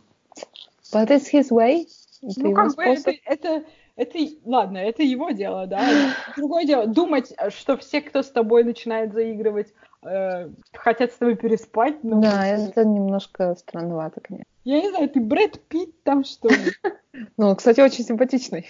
[0.93, 1.87] But it's his way.
[2.21, 3.19] Это Ну, как бы это, способ.
[3.25, 3.63] это,
[3.95, 5.85] это, ладно, это его дело, да.
[6.37, 9.73] Другое дело, думать, что все, кто с тобой начинает заигрывать,
[10.07, 14.45] э, хотят с тобой переспать, ну, Да, это немножко странновато, конечно.
[14.63, 16.71] я не знаю, ты Брэд Питт там, что ли?
[17.37, 18.67] Ну, кстати, очень симпатичный.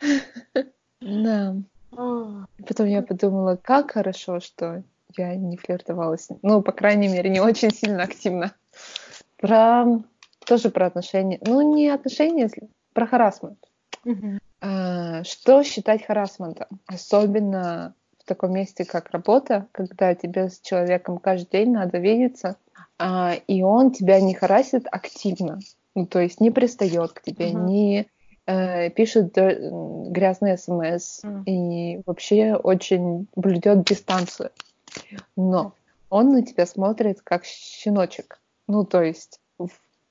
[1.00, 1.54] Да.
[1.96, 4.82] А, Потом я подумала, как хорошо, что
[5.16, 6.38] я не флиртовала с ним.
[6.42, 8.52] Ну, по крайней мере, не очень сильно активно.
[9.38, 10.00] Про...
[10.46, 11.38] Тоже про отношения.
[11.44, 13.58] Ну, не отношения, если- про харасмент.
[14.60, 16.68] А, Что считать харасментом?
[16.86, 17.94] Особенно
[18.26, 22.56] в таком месте, как работа, когда тебе с человеком каждый день надо видеться,
[22.98, 25.60] а, и он тебя не харасит активно.
[25.94, 27.66] Ну, то есть не пристает к тебе, Мгм.
[27.66, 28.06] не
[28.48, 31.44] э, пишет м, грязные смс Мгм.
[31.44, 34.50] и вообще очень блюдет дистанцию.
[35.36, 35.74] Но
[36.10, 38.40] он на тебя смотрит как щеночек.
[38.66, 39.40] Ну, то есть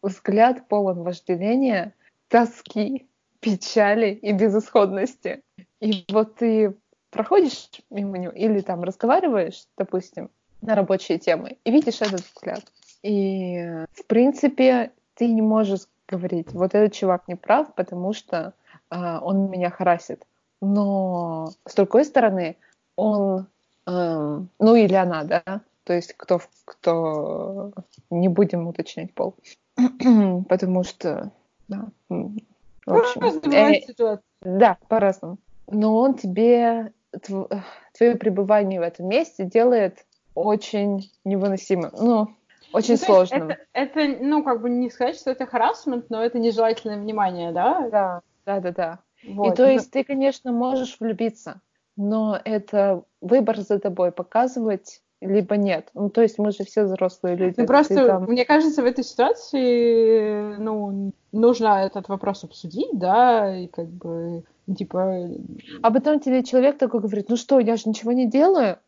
[0.01, 1.93] взгляд полон вожделения,
[2.29, 3.07] тоски,
[3.41, 5.41] печали и безысходности.
[5.81, 6.75] И вот ты
[7.15, 10.29] проходишь мимо него или там разговариваешь, допустим,
[10.61, 12.63] на рабочие темы, и видишь этот взгляд.
[13.03, 18.53] И, в принципе, ты не можешь говорить, вот этот чувак не прав, потому что
[18.91, 20.25] э, он меня харасит.
[20.61, 22.57] Но, с другой стороны,
[22.97, 23.47] он,
[23.87, 27.71] э, ну или она, да, то есть кто, кто,
[28.09, 29.35] не будем уточнять пол,
[30.49, 31.31] потому что,
[31.69, 35.37] да, в общем, э, да, по-разному.
[35.67, 42.27] Но он тебе твое пребывание в этом месте делает очень невыносимым, ну,
[42.73, 43.49] очень ну, сложным.
[43.49, 47.89] Это, это, ну, как бы не сказать, что это харасмент, но это нежелательное внимание, да?
[47.89, 48.99] Да, да, да, да.
[49.27, 49.53] Вот.
[49.53, 51.61] И то есть ты, конечно, можешь влюбиться,
[51.95, 55.89] но это выбор за тобой показывать либо нет.
[55.93, 57.55] Ну, то есть мы же все взрослые люди.
[57.57, 58.23] Ну, просто, там...
[58.25, 65.29] мне кажется, в этой ситуации, ну, нужно этот вопрос обсудить, да, и как бы, типа...
[65.81, 68.79] А потом тебе человек такой говорит, ну что, я же ничего не делаю.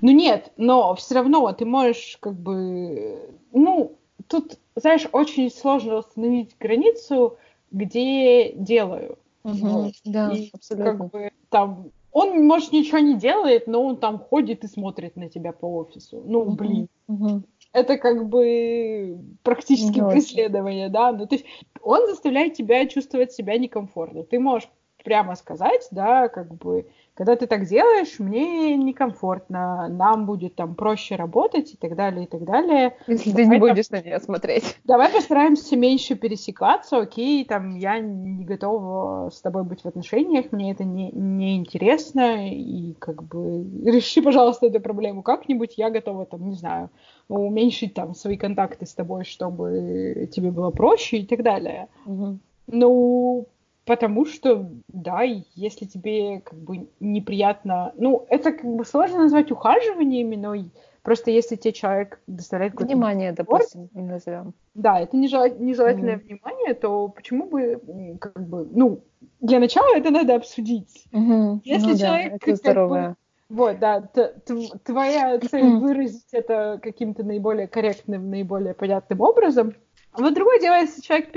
[0.00, 3.18] Ну нет, но все равно ты можешь как бы...
[3.52, 3.96] Ну,
[4.28, 7.36] тут, знаешь, очень сложно установить границу,
[7.70, 9.18] где делаю.
[9.44, 9.92] Угу, вот.
[10.04, 10.92] Да, и абсолютно.
[10.92, 15.28] Как бы там он, может, ничего не делает, но он там ходит и смотрит на
[15.28, 16.22] тебя по офису.
[16.24, 16.86] Ну, блин.
[17.10, 17.42] Uh-huh.
[17.72, 21.10] Это как бы практически преследование, да.
[21.10, 21.44] Ну, то есть
[21.82, 24.22] он заставляет тебя чувствовать себя некомфортно.
[24.22, 24.70] Ты можешь
[25.04, 31.14] прямо сказать, да, как бы когда ты так делаешь, мне некомфортно, нам будет там проще
[31.14, 32.96] работать и так далее, и так далее.
[33.06, 34.76] Если давай, ты не будешь там, на нее смотреть.
[34.82, 40.72] Давай постараемся меньше пересекаться, окей, там, я не готова с тобой быть в отношениях, мне
[40.72, 46.48] это не, не интересно, и как бы реши, пожалуйста, эту проблему как-нибудь, я готова, там,
[46.48, 46.90] не знаю,
[47.28, 51.88] уменьшить там свои контакты с тобой, чтобы тебе было проще и так далее.
[52.06, 52.38] Угу.
[52.66, 53.46] Ну,
[53.84, 57.92] Потому что, да, если тебе как бы неприятно...
[57.96, 60.54] Ну, это как бы сложно назвать ухаживаниями, но
[61.02, 64.54] просто если тебе человек доставляет Внимание, допустим, назовем.
[64.74, 66.24] Да, это нежелательное mm-hmm.
[66.24, 69.00] внимание, то почему бы, как бы, ну,
[69.40, 71.04] для начала это надо обсудить.
[71.12, 71.60] Mm-hmm.
[71.64, 72.30] Если ну, человек...
[72.30, 73.08] Да, это здоровое.
[73.10, 73.16] Бы,
[73.50, 74.34] вот, да, т-
[74.82, 79.74] твоя цель выразить это каким-то наиболее корректным, наиболее понятным образом,
[80.16, 81.28] вот другое дело, если человек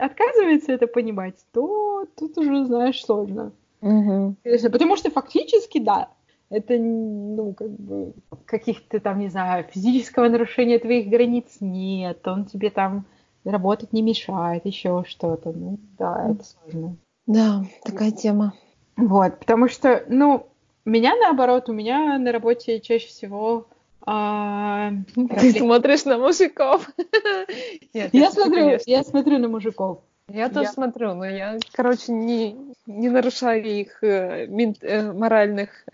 [0.00, 3.52] отказывается это понимать, то тут уже, знаешь, сложно.
[3.80, 4.36] Угу.
[4.72, 6.08] Потому что фактически, да,
[6.50, 8.14] это, ну, как бы,
[8.46, 13.04] каких-то там, не знаю, физического нарушения твоих границ нет, он тебе там
[13.44, 15.52] работать не мешает, еще что-то.
[15.52, 16.96] Ну, да, это сложно.
[17.26, 18.54] Да, такая тема.
[18.96, 20.46] Вот, потому что, ну,
[20.84, 23.66] меня наоборот, у меня на работе чаще всего
[24.10, 26.88] а, Ты смотришь на мужиков?
[27.94, 29.98] Нет, я, смотрю, я смотрю на мужиков.
[30.28, 35.84] Я тоже смотрю, но я, короче, не, не нарушаю их э, э, моральных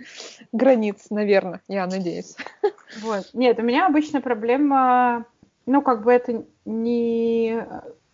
[0.52, 2.36] границ, наверное, я надеюсь.
[3.00, 3.30] Вот.
[3.32, 5.24] Нет, у меня обычно проблема,
[5.66, 7.64] ну, как бы это не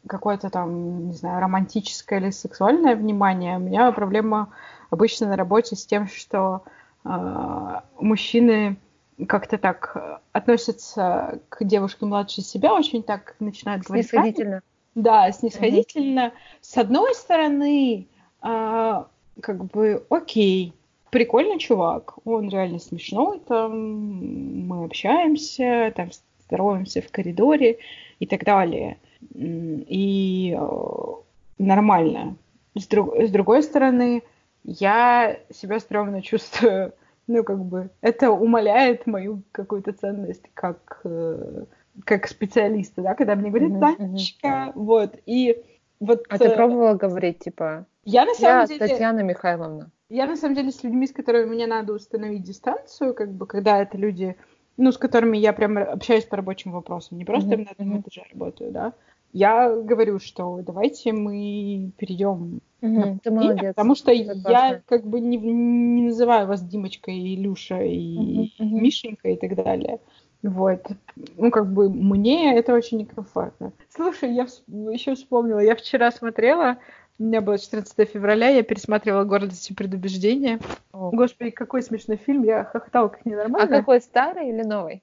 [0.06, 3.56] какое-то там, не знаю, романтическое или сексуальное внимание.
[3.56, 4.48] У меня проблема
[4.88, 6.62] обычно на работе с тем, что
[7.04, 8.78] э, мужчины
[9.26, 14.08] как-то так э, относятся к девушке младше себя, очень так начинают говорить.
[14.08, 14.62] Снисходительно.
[14.94, 16.26] Да, снисходительно.
[16.26, 16.34] Угу.
[16.60, 18.06] С одной стороны,
[18.40, 19.06] а,
[19.40, 20.72] как бы, окей,
[21.10, 26.10] прикольный чувак, он реально смешной, там мы общаемся, там
[26.46, 27.78] здороваемся в коридоре
[28.18, 28.98] и так далее.
[29.34, 31.12] И э,
[31.58, 32.36] нормально.
[32.74, 34.22] С, друг, с другой стороны,
[34.64, 36.92] я себя стрёмно чувствую
[37.30, 41.64] ну, как бы, это умаляет мою какую-то ценность как, э,
[42.04, 44.72] как специалиста, да, когда мне говорят, Танечка, mm-hmm.
[44.74, 45.62] вот, и
[46.00, 46.24] вот...
[46.28, 49.90] А ты э, пробовала говорить, типа, я, на самом я деле, Татьяна Михайловна?
[50.08, 53.80] Я, на самом деле, с людьми, с которыми мне надо установить дистанцию, как бы, когда
[53.80, 54.36] это люди,
[54.76, 57.64] ну, с которыми я прям общаюсь по рабочим вопросам, не просто mm-hmm.
[57.64, 58.92] на одном этаже работаю, да,
[59.32, 63.74] я говорю, что давайте мы перейдем Угу, ты молодец.
[63.74, 64.82] Потому что я классно.
[64.86, 68.80] как бы не, не называю вас Димочкой, Илюша и угу, угу.
[68.80, 70.00] Мишенька и так далее.
[70.42, 70.86] Вот.
[71.36, 73.72] Ну, как бы мне это очень некомфортно.
[73.90, 74.46] Слушай, я
[74.90, 76.78] еще вспомнила, я вчера смотрела,
[77.18, 80.58] у меня было 14 февраля, я пересматривала «Гордость и предубеждение».
[80.92, 81.10] О.
[81.10, 83.76] Господи, какой смешной фильм, я хохотала как ненормально.
[83.76, 85.02] А какой, старый или новый?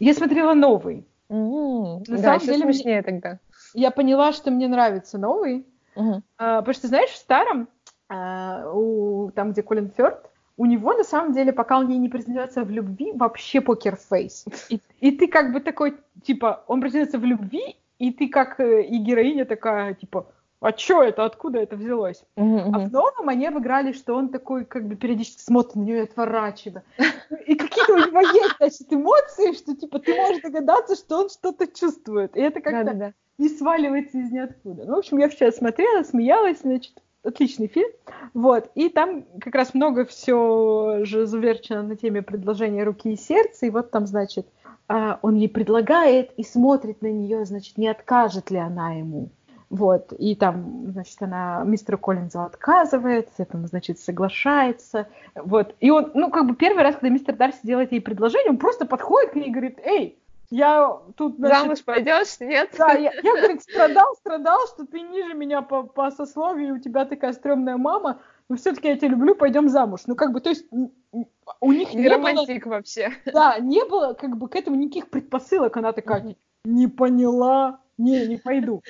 [0.00, 1.06] Я смотрела новый.
[1.28, 2.04] Mm-hmm.
[2.08, 3.02] На да, самом деле смешнее мне...
[3.02, 3.38] тогда.
[3.74, 6.22] Я поняла, что мне нравится новый, Uh-huh.
[6.38, 7.68] А, потому что, знаешь, в старом,
[8.08, 12.08] а, у, там, где Колин Фёрд, у него, на самом деле, пока он ей не
[12.08, 14.44] признается в любви, вообще покерфейс.
[14.68, 18.82] И, и ты как бы такой, типа, он признается в любви, и ты как э,
[18.82, 20.26] и героиня такая, типа,
[20.60, 22.22] а чё это, откуда это взялось?
[22.36, 25.96] Мгм, А в новом они обыграли, что он такой, как бы, периодически смотрит на нее
[25.98, 26.84] и отворачивает.
[27.46, 31.66] И какие-то у него есть, значит, эмоции, что, типа, ты можешь догадаться, что он что-то
[31.66, 32.36] чувствует.
[32.36, 34.84] И это как-то Не сваливается из ниоткуда.
[34.84, 37.90] Ну, в общем, я вчера смотрела, смеялась, значит, отличный фильм.
[38.34, 43.66] Вот, и там как раз много все же заверчено на теме предложения руки и сердца,
[43.66, 44.46] и вот там, значит,
[44.88, 49.30] а, он ей предлагает и смотрит на нее, значит, не откажет ли она ему.
[49.70, 55.74] Вот, и там, значит, она мистеру Коллинзу отказывает, с этим, значит, соглашается, вот.
[55.80, 58.84] И он, ну, как бы первый раз, когда мистер Дарси делает ей предложение, он просто
[58.84, 60.18] подходит к ней и говорит, эй,
[60.52, 62.74] я тут, значит, Замуж пойдешь, нет?
[62.76, 67.06] да, я, я, говорит, страдал, страдал, что ты ниже меня по, по сословию, у тебя
[67.06, 70.02] такая стрёмная мама, но все-таки я тебя люблю, пойдем замуж.
[70.06, 73.12] Ну, как бы, то есть, у них Не не было, романтик вообще.
[73.32, 75.74] да, не было, как бы, к этому никаких предпосылок.
[75.78, 78.82] Она такая, не поняла, не, не пойду.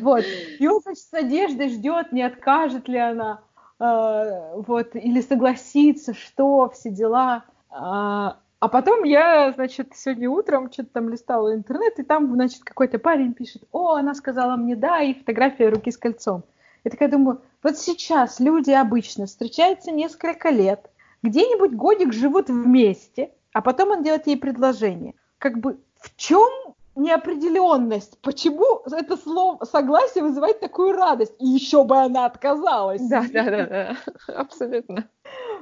[0.00, 0.24] Вот.
[0.58, 3.42] И он, значит, с надеждой ждет, не откажет ли она,
[3.78, 7.44] э, вот, или согласится, что, все дела.
[7.68, 12.98] А, а потом я, значит, сегодня утром что-то там листала интернет, и там, значит, какой-то
[12.98, 16.42] парень пишет, о, она сказала мне да, и фотография руки с кольцом.
[16.84, 20.90] Я такая думаю, вот сейчас люди обычно встречаются несколько лет,
[21.22, 25.14] где-нибудь годик живут вместе, а потом он делает ей предложение.
[25.38, 26.50] Как бы в чем
[26.96, 28.18] неопределенность?
[28.22, 31.34] Почему это слово согласие вызывает такую радость?
[31.38, 33.02] И еще бы она отказалась.
[33.08, 33.96] Да, да, да, да.
[34.34, 35.08] Абсолютно.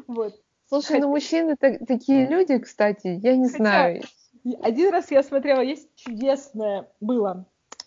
[0.06, 0.34] Вот.
[0.68, 4.02] Слушай, ну мужчины так- такие люди, кстати, я не Хотя- знаю.
[4.62, 7.46] Один раз я смотрела, есть чудесное было,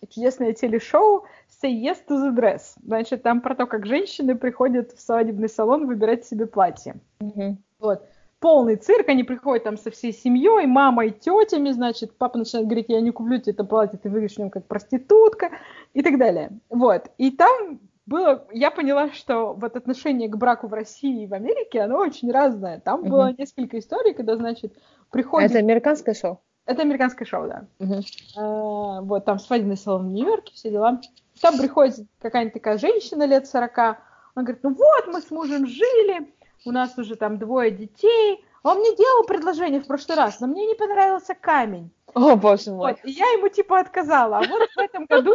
[0.10, 1.24] чудесное телешоу
[1.62, 2.62] Say Yes to the Dress.
[2.84, 6.96] Значит, там про то, как женщины приходят в свадебный салон выбирать себе платье.
[7.20, 7.58] Мгм.
[7.80, 8.04] Вот.
[8.40, 13.02] Полный цирк, они приходят там со всей семьей, мамой, тетями, значит, папа начинает говорить, я
[13.02, 15.50] не куплю тебе это платье, ты выглядишь в нем как проститутка,
[15.94, 16.50] и так далее.
[16.70, 17.10] Вот.
[17.18, 17.80] И там
[18.10, 22.32] было, я поняла, что вот отношение к браку в России и в Америке, оно очень
[22.32, 22.80] разное.
[22.80, 23.10] Там Мгм.
[23.10, 24.74] было несколько историй, когда, значит,
[25.12, 25.52] приходит...
[25.52, 26.42] Это американское шоу?
[26.66, 27.68] Это американское шоу, да.
[27.80, 28.02] Мгм.
[28.38, 31.00] А, вот, там свадебный салон в Нью-Йорке, все дела.
[31.42, 33.98] Там приходит какая-нибудь такая женщина лет 40, она
[34.36, 36.34] говорит, ну вот, мы с мужем жили,
[36.66, 40.66] у нас уже там двое детей, он мне делал предложение в прошлый раз, но мне
[40.66, 41.92] не понравился камень.
[42.14, 42.92] О, боже мой.
[42.92, 44.38] Вот, и я ему типа отказала.
[44.38, 45.34] А вот в этом году,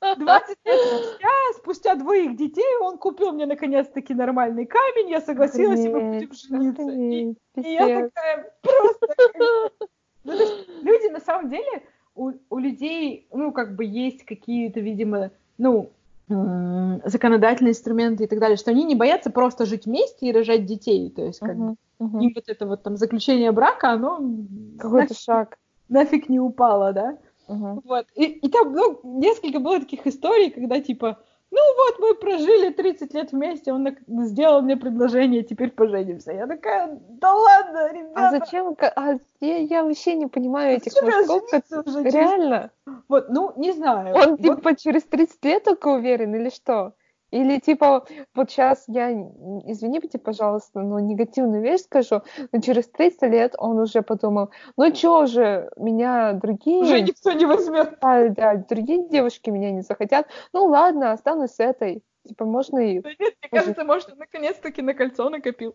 [0.00, 5.88] 20 лет спустя, спустя двоих детей, он купил мне наконец-таки нормальный камень, я согласилась, и
[5.88, 6.82] мы будем жениться.
[6.82, 9.70] И, охренеть, и я такая просто...
[10.22, 11.82] Ну, то есть люди, на самом деле,
[12.14, 15.92] у, у людей, ну, как бы есть какие-то, видимо, ну,
[17.04, 21.10] законодательные инструменты и так далее, что они не боятся просто жить вместе и рожать детей.
[21.10, 22.20] То есть, как бы, Мгм, мгм.
[22.20, 24.20] им вот это вот там заключение брака, оно
[24.78, 25.58] Какой-то нафиг, шаг.
[25.88, 27.18] нафиг не упало, да?
[27.48, 27.80] Мгм.
[27.84, 28.06] Вот.
[28.14, 31.18] И, и там, ну, несколько было таких историй, когда, типа,
[31.50, 33.88] ну вот, мы прожили 30 лет вместе, он
[34.26, 36.32] сделал мне предложение, теперь поженимся.
[36.32, 38.12] Я такая, да ладно, ребята.
[38.14, 38.76] А зачем?
[38.80, 41.42] А я, я вообще не понимаю этих Зачем я мужиков.
[41.86, 42.70] уже через- Реально?
[43.08, 44.14] Вот, ну, не знаю.
[44.14, 46.92] Он Вот типа через 30 лет только уверен или что?
[47.32, 48.04] Или типа
[48.34, 52.22] вот сейчас я, извините, пожалуйста, но негативную вещь скажу,
[52.52, 57.46] но через 30 лет он уже подумал, ну чё же, меня другие, уже никто не
[57.46, 57.98] возьмет.
[58.02, 62.02] да, да, другие девушки меня не захотят, ну ладно, останусь с этой.
[62.26, 63.00] Типа можно и...
[63.00, 65.74] Да нет, мне кажется, может, он наконец-таки на кольцо накопил.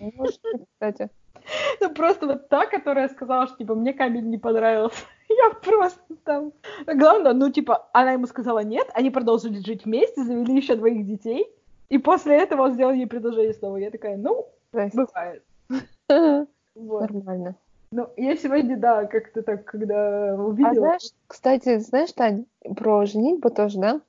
[0.00, 0.40] Может
[0.74, 1.10] кстати.
[1.80, 5.04] Ну, просто вот та, которая сказала, что, типа, мне камень не понравился.
[5.28, 6.52] Я просто там...
[6.86, 11.46] Главное, ну, типа, она ему сказала нет, они продолжили жить вместе, завели еще двоих детей,
[11.88, 13.76] и после этого он сделал ей предложение снова.
[13.76, 14.98] Я такая, ну, Здрасте.
[14.98, 15.42] бывает.
[16.74, 17.10] Вот.
[17.10, 17.56] Нормально.
[17.90, 20.74] Ну, я сегодня, да, как-то так, когда А увидела...
[20.74, 24.00] знаешь, кстати, знаешь, Тань, про женитьбу тоже, да?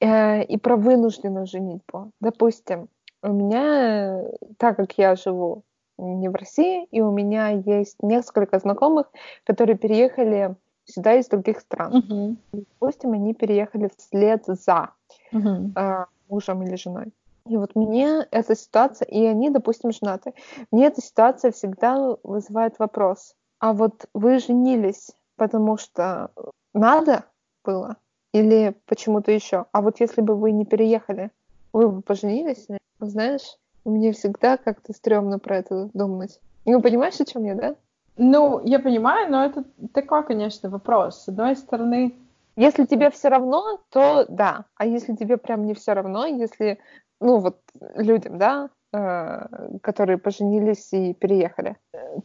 [0.00, 2.12] Э, И про вынужденную женитьбу.
[2.20, 2.88] Допустим,
[3.22, 4.22] у меня,
[4.58, 5.64] так как я живу
[5.98, 9.10] не в России, и у меня есть несколько знакомых,
[9.44, 11.92] которые переехали сюда из других стран.
[11.96, 12.38] Мгм.
[12.52, 14.90] Допустим, они переехали вслед за
[15.32, 15.74] Мгм.
[15.76, 17.12] э, мужем или женой.
[17.46, 20.34] И вот мне эта ситуация, и они, допустим, женаты,
[20.70, 23.34] мне эта ситуация всегда вызывает вопрос.
[23.58, 26.30] А вот вы женились, потому что
[26.74, 27.24] надо
[27.64, 27.96] было
[28.38, 29.66] или почему-то еще?
[29.72, 31.30] А вот если бы вы не переехали,
[31.72, 32.66] вы бы поженились?
[33.00, 36.40] Знаешь, мне всегда как-то стрёмно про это думать.
[36.66, 37.74] Ну, понимаешь, о чем я, да?
[38.16, 39.64] Ну, я понимаю, но это
[39.94, 41.24] такой, конечно, вопрос.
[41.24, 42.14] С одной стороны,
[42.56, 44.64] Если тебе все равно, то да.
[44.76, 46.80] А если тебе прям не все равно, если,
[47.20, 47.60] ну вот
[47.94, 51.76] людям, да, э, которые поженились и переехали,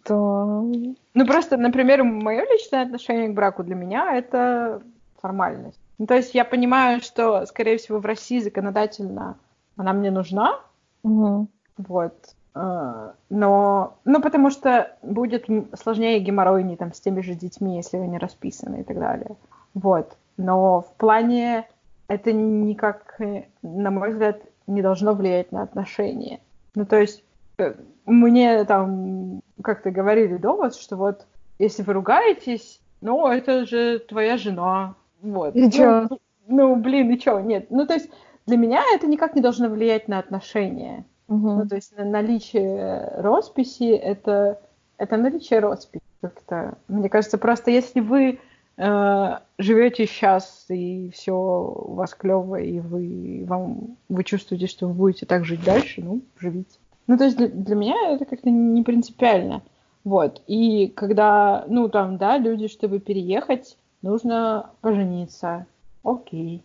[0.03, 0.66] то
[1.14, 4.82] ну просто, например, мое личное отношение к браку для меня это
[5.22, 5.82] формальность.
[5.99, 9.37] Ну, то есть я понимаю, что, скорее всего, в России законодательно
[9.77, 10.59] она мне нужна,
[11.03, 11.47] Мгм.
[11.77, 15.45] вот, э, но, ну, потому что будет
[15.79, 19.35] сложнее геморройней там с теми же детьми, если вы не расписаны и так далее,
[19.73, 20.15] вот.
[20.37, 21.67] Но в плане
[22.07, 26.39] это никак, э, на мой взгляд, не должно влиять на отношения.
[26.75, 27.23] Ну, то есть
[27.57, 27.75] э,
[28.05, 31.25] мне там как-то говорили довод, что вот
[31.59, 35.55] если вы ругаетесь, ну, это же твоя жена, вот.
[35.55, 36.09] И Ну, чё?
[36.47, 37.67] Ну, блин, и чё, нет.
[37.71, 38.09] Ну, то есть
[38.45, 41.05] для меня это никак не должно влиять на отношения.
[41.30, 41.59] Мгм.
[41.59, 44.59] Ну, то есть на- наличие росписи это,
[44.97, 46.03] это наличие росписи.
[46.21, 48.39] Как-то, мне кажется, просто если вы
[48.78, 54.93] э, живете сейчас и все у вас клево, и вы, вам, вы чувствуете, что вы
[54.93, 56.78] будете так жить дальше, ну, живите.
[57.07, 59.61] Ну, то есть для, для меня это как-то не принципиально.
[60.03, 60.41] Вот.
[60.47, 65.66] И когда, ну, там, да, люди, чтобы переехать, нужно пожениться.
[66.04, 66.64] Окей.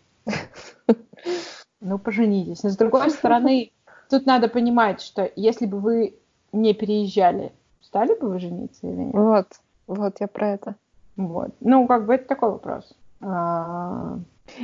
[1.80, 2.62] Ну, поженитесь.
[2.64, 3.70] Но с другой стороны,
[4.10, 6.18] тут надо понимать, что если бы вы
[6.52, 9.14] не переезжали, стали бы вы жениться или нет?
[9.14, 9.46] Вот,
[9.86, 10.74] вот я про это.
[11.16, 11.50] Вот.
[11.60, 12.92] Ну, как бы это такой вопрос.
[13.20, 14.18] А,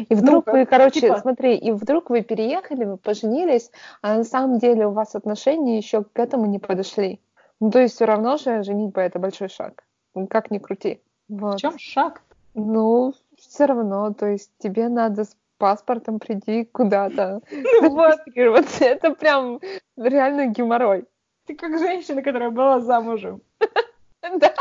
[0.09, 3.71] И вдруг как- вы, короче, типа- смотри, и вдруг вы переехали, вы поженились,
[4.03, 7.21] а на самом деле у вас отношения еще к этому не подошли.
[7.61, 9.85] Ну, то есть все равно же женитьба это большой шаг.
[10.15, 11.01] Ну, Как ни крути.
[11.29, 11.59] В Вот.
[11.59, 12.23] чем шаг?
[12.55, 17.41] Ну, все равно, то есть тебе надо с паспортом прийти куда-то.
[17.83, 18.21] Ну вот.
[18.81, 19.61] Это прям
[19.97, 21.05] реально геморрой.
[21.47, 23.41] ты как женщина, которая была замужем.
[24.41, 24.55] Да,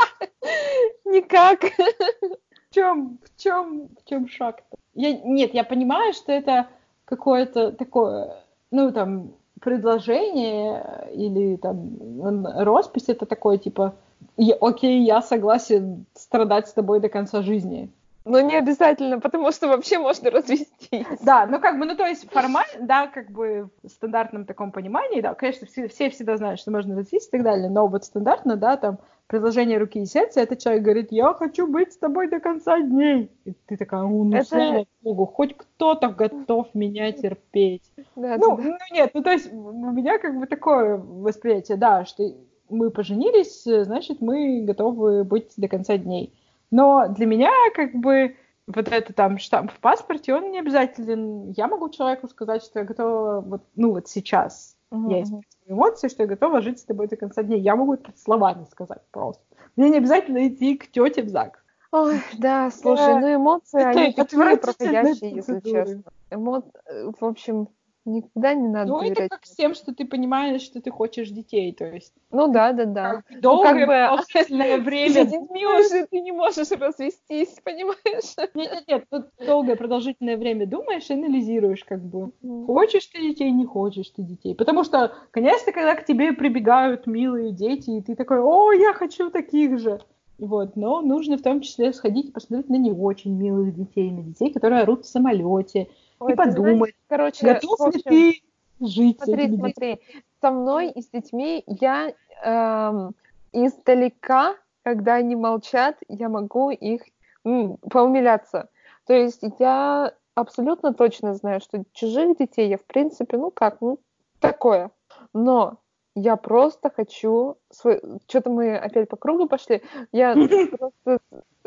[1.06, 1.60] никак.
[1.62, 4.76] В чем, в чем, в чем шаг-то?
[4.94, 6.68] Я, нет, я понимаю, что это
[7.06, 8.36] какое-то такое,
[8.70, 13.94] ну, там, предложение или там роспись, это такое, типа,
[14.36, 17.90] «Я- окей, я согласен страдать с тобой до конца жизни.
[18.26, 21.06] Но не обязательно, потому что вообще можно развестись.
[21.22, 25.20] Да, ну как бы, ну то есть формально, да, как бы в стандартном таком понимании,
[25.20, 28.56] да, конечно, все, все всегда знают, что можно развестись и так далее, но вот стандартно,
[28.56, 32.40] да, там, предложение руки и сердца, это человек говорит, я хочу быть с тобой до
[32.40, 33.30] конца дней.
[33.44, 37.82] И ты такая, «О, ну Это- слава богу, хоть кто-то готов меня терпеть.
[38.16, 42.04] Да, Ну, да, ну нет, ну то есть у меня как бы такое восприятие, да,
[42.06, 42.22] что
[42.68, 46.32] мы поженились, э, значит, мы готовы быть до конца дней.
[46.70, 48.36] Но для меня как бы
[48.66, 51.50] вот это там штамп в паспорте, он не обязателен.
[51.50, 54.76] Я могу человеку сказать, что я готова вот, ну вот сейчас.
[54.90, 57.60] Мгм, Я испытываю эмоции, что я готова жить с тобой до конца дней.
[57.60, 59.42] Я могу это словами сказать просто.
[59.76, 61.58] Мне не обязательно идти к тете в ЗАГС.
[61.92, 66.02] Ой, да, слушай, ну эмоции, Это они такие проходящие, если честно.
[66.30, 66.64] Эмо...
[66.86, 67.68] э, В общем,
[68.04, 71.72] никогда не надо Ну, это как с тем, что ты понимаешь, что ты хочешь детей.
[71.72, 73.22] То есть Ну да, да, да.
[73.28, 78.34] как долгое бы- продолжительное С время детьми уже ты не можешь развестись, понимаешь?
[78.54, 82.32] Нет, нет, нет, тут долгое продолжительное время думаешь и анализируешь, как бы.
[82.66, 84.54] Хочешь ты детей, не хочешь ты детей.
[84.54, 89.30] Потому что, конечно, когда к тебе прибегают милые дети, и ты такой, о, я хочу
[89.30, 90.00] таких же.
[90.36, 94.22] Вот, но нужно в том числе сходить и посмотреть на не очень милых детей, на
[94.22, 95.88] детей, которые орут в самолете,
[96.20, 100.00] Ой, и ты знаешь, подумать, короче, готов в ли общем, ты жить Смотри, смотри,
[100.40, 102.12] со мной и с детьми я
[102.42, 103.14] эм,
[103.52, 107.02] издалека, когда они молчат, я могу их
[107.44, 108.68] м, поумиляться.
[109.06, 113.98] То есть я абсолютно точно знаю, что чужих детей я, в принципе, ну как, ну
[114.40, 114.90] такое.
[115.32, 115.78] Но
[116.14, 117.56] я просто хочу...
[117.70, 118.00] Свой...
[118.28, 119.82] Что-то мы опять по кругу пошли.
[120.12, 120.34] Я
[120.78, 121.18] просто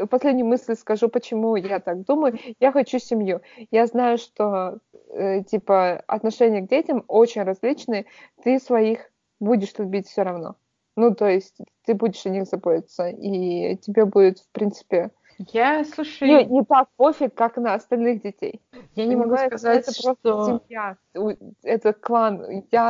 [0.10, 2.38] последнюю мысль скажу, почему я так думаю.
[2.60, 3.41] Я хочу семью.
[3.72, 4.80] Я знаю, что
[5.10, 8.06] э, типа отношения к детям очень различные.
[8.43, 10.56] Ты своих будешь любить все равно.
[10.95, 15.12] Ну, то есть ты будешь о них заботиться, и тебе будет, в принципе,
[15.54, 18.62] Я, слушай, не, не так пофиг, как на остальных детей.
[18.95, 20.16] я не могу сказать, это что...
[20.16, 20.98] просто семья,
[21.62, 22.64] это клан.
[22.72, 22.89] Я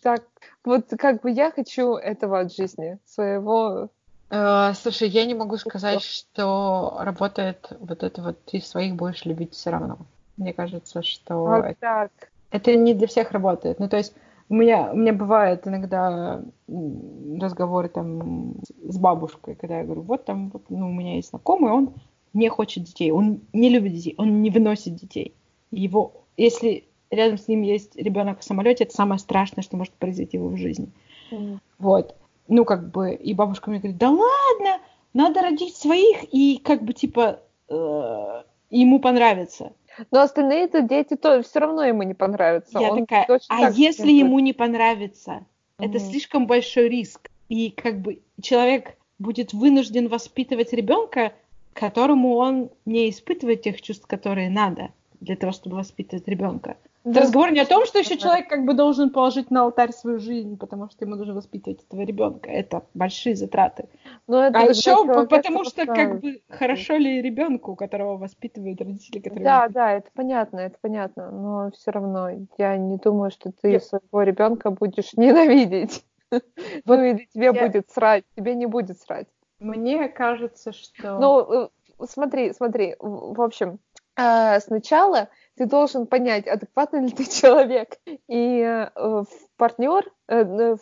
[0.00, 0.24] так,
[0.64, 3.88] вот как бы я хочу этого от жизни, своего.
[4.30, 9.54] Э, Слушай, я не могу сказать, что работает вот это вот ты своих будешь любить
[9.54, 9.98] все равно.
[10.36, 12.10] Мне кажется, что Вот это, так.
[12.50, 13.78] это не для всех работает.
[13.80, 14.14] Ну, то есть
[14.48, 20.50] у меня, у меня бывает иногда разговоры там с бабушкой, когда я говорю, вот там,
[20.50, 21.94] вот, ну, у меня есть знакомый, он
[22.32, 25.34] не хочет детей, он не любит детей, он не выносит детей.
[25.70, 30.38] Его, если рядом с ним есть ребенок в самолете, это самое страшное, что может произойти
[30.38, 30.90] в его жизни.
[31.30, 31.60] Мгм.
[31.78, 32.14] Вот.
[32.48, 34.80] Ну, как бы, и бабушка мне говорит, да ладно,
[35.12, 39.72] надо родить своих, и как бы, типа, э, ему понравится.
[40.10, 42.78] Но остальные-то дети то все равно ему не понравятся.
[42.78, 45.44] Я Он такая, а так если ему не понравится?
[45.78, 46.00] Это Мгм.
[46.00, 47.28] слишком большой риск.
[47.48, 51.32] И как бы человек будет вынужден воспитывать ребенка
[51.78, 54.88] которому он не испытывает тех чувств, которые надо
[55.20, 56.76] для того, чтобы воспитывать ребенка.
[57.12, 60.18] Да, разговор не о том, что еще человек как бы должен положить на алтарь свою
[60.18, 62.50] жизнь, потому что ему нужно воспитывать этого ребенка.
[62.50, 63.88] Это большие затраты.
[64.26, 69.44] Но это а еще потому что как бы хорошо ли ребенку, которого воспитывают родители, которые...
[69.44, 72.28] Да, да, это понятно, это понятно, но все равно
[72.58, 73.84] я не думаю, что ты Нет.
[73.84, 76.04] своего ребенка будешь ненавидеть.
[76.30, 79.28] Ну или тебе будет срать, тебе не будет срать.
[79.60, 81.18] Мне кажется, что...
[81.18, 81.68] Ну, э,
[82.06, 83.78] смотри, смотри, в общем,
[84.16, 85.28] э, сначала
[85.58, 87.98] ты должен понять, адекватный ли ты человек.
[88.28, 89.24] И э,
[89.56, 90.76] партнер, э,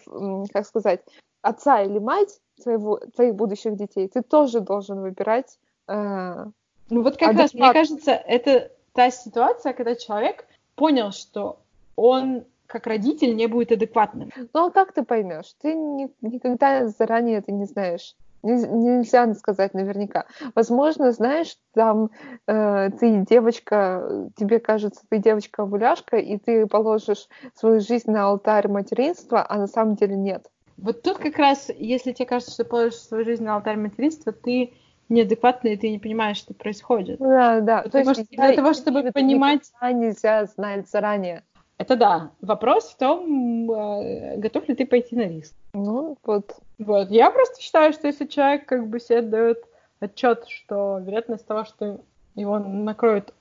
[0.53, 1.01] как сказать,
[1.43, 5.59] отца или мать твоего, твоих будущих детей, ты тоже должен выбирать.
[5.89, 6.47] Э,
[6.91, 11.59] ну вот как раз, мне кажется, это та ситуация, когда человек понял, что
[11.97, 14.31] он как родитель не будет адекватным.
[14.53, 15.55] Ну а как ты поймешь?
[15.62, 18.14] Ты ни, никогда заранее это не знаешь
[18.47, 20.26] нельзя сказать наверняка.
[20.55, 22.11] Возможно, знаешь, там
[22.47, 29.44] э, ты девочка, тебе кажется, ты девочка-овуляшка, и ты положишь свою жизнь на алтарь материнства,
[29.49, 30.47] а на самом деле нет.
[30.76, 34.32] Вот тут как раз, если тебе кажется, что ты положишь свою жизнь на алтарь материнства,
[34.32, 34.74] ты
[35.09, 37.18] неадекватный, и ты не понимаешь, что происходит.
[37.18, 37.82] Да, да.
[37.82, 39.70] Потому То есть, что для того, чтобы понимать...
[39.82, 41.44] Нельзя знать заранее.
[41.79, 42.31] Это да.
[42.41, 45.55] Вопрос в том, э, готов ли ты пойти на риск.
[45.74, 46.57] Ну, вот.
[46.79, 47.11] Вот.
[47.11, 49.64] Я просто считаю, что если человек как бы себе дает
[50.01, 52.01] отчет, что вероятность того, что
[52.35, 53.35] его накроет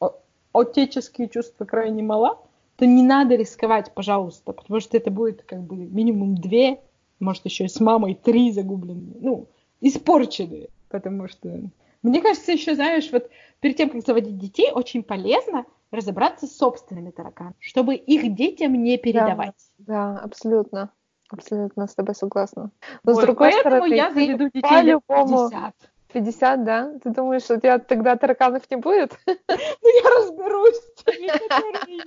[0.53, 2.39] отеческие чувства крайне мала,
[2.77, 6.79] то не надо рисковать, пожалуйста, потому что это будет как бы минимум две,
[7.19, 9.47] может еще и с мамой три загубленные, ну,
[9.81, 11.61] испорченные, потому что...
[12.05, 13.31] Мне кажется, еще, знаешь, вот
[13.61, 18.97] перед тем, как заводить детей, очень полезно разобраться с собственными тараканами, чтобы их детям не
[18.97, 19.55] передавать.
[19.79, 20.91] Да, да абсолютно.
[21.29, 22.69] Абсолютно с тобой согласна.
[23.03, 25.73] Но вот, с другой стороны, я заведу детей лет 50.
[26.13, 26.93] 50, да?
[27.03, 29.17] Ты думаешь, что у тебя тогда тараканов не будет?
[29.27, 32.01] Ну, я разберусь с теми,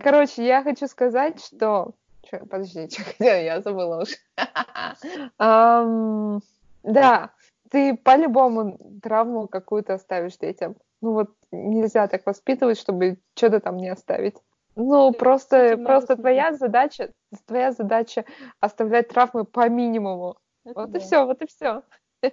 [0.00, 1.94] Короче, я хочу сказать, что...
[2.22, 4.14] Чё, подожди, что я забыла уже.
[5.40, 6.40] um,
[6.84, 7.30] да,
[7.70, 10.76] ты по-любому травму какую-то оставишь детям.
[11.00, 14.36] Ну вот нельзя так воспитывать, чтобы что-то там не оставить.
[14.76, 17.12] Ну, просто, просто твоя задача,
[17.46, 18.24] твоя задача
[18.60, 20.36] оставлять травмы по минимуму.
[20.64, 20.98] Это вот да.
[20.98, 21.82] и все, вот и все.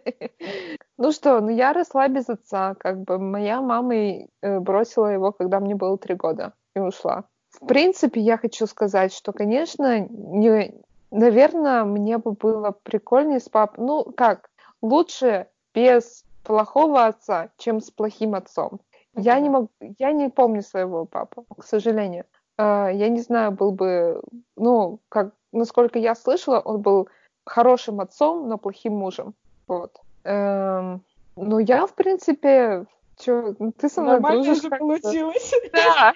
[0.97, 5.59] Ну что, ну я росла без отца, как бы моя мама э, бросила его, когда
[5.59, 7.25] мне было три года, и ушла.
[7.51, 10.73] В принципе, я хочу сказать, что, конечно, не,
[11.11, 13.85] наверное, мне бы было прикольнее с папой.
[13.85, 14.49] Ну, как,
[14.81, 18.79] лучше без плохого отца, чем с плохим отцом.
[19.15, 22.25] Я не могу, я не помню своего папу, к сожалению.
[22.59, 24.21] Uh, я не знаю, был бы,
[24.55, 27.07] ну, как, насколько я слышала, он был
[27.45, 29.35] хорошим отцом, но плохим мужем.
[29.67, 30.01] Вот.
[30.23, 31.01] Um,
[31.35, 32.85] ну, я, в принципе,
[33.17, 34.63] чё, ну, ты со мной Нормально дружишь.
[34.63, 35.53] же получилось.
[35.71, 36.13] Да.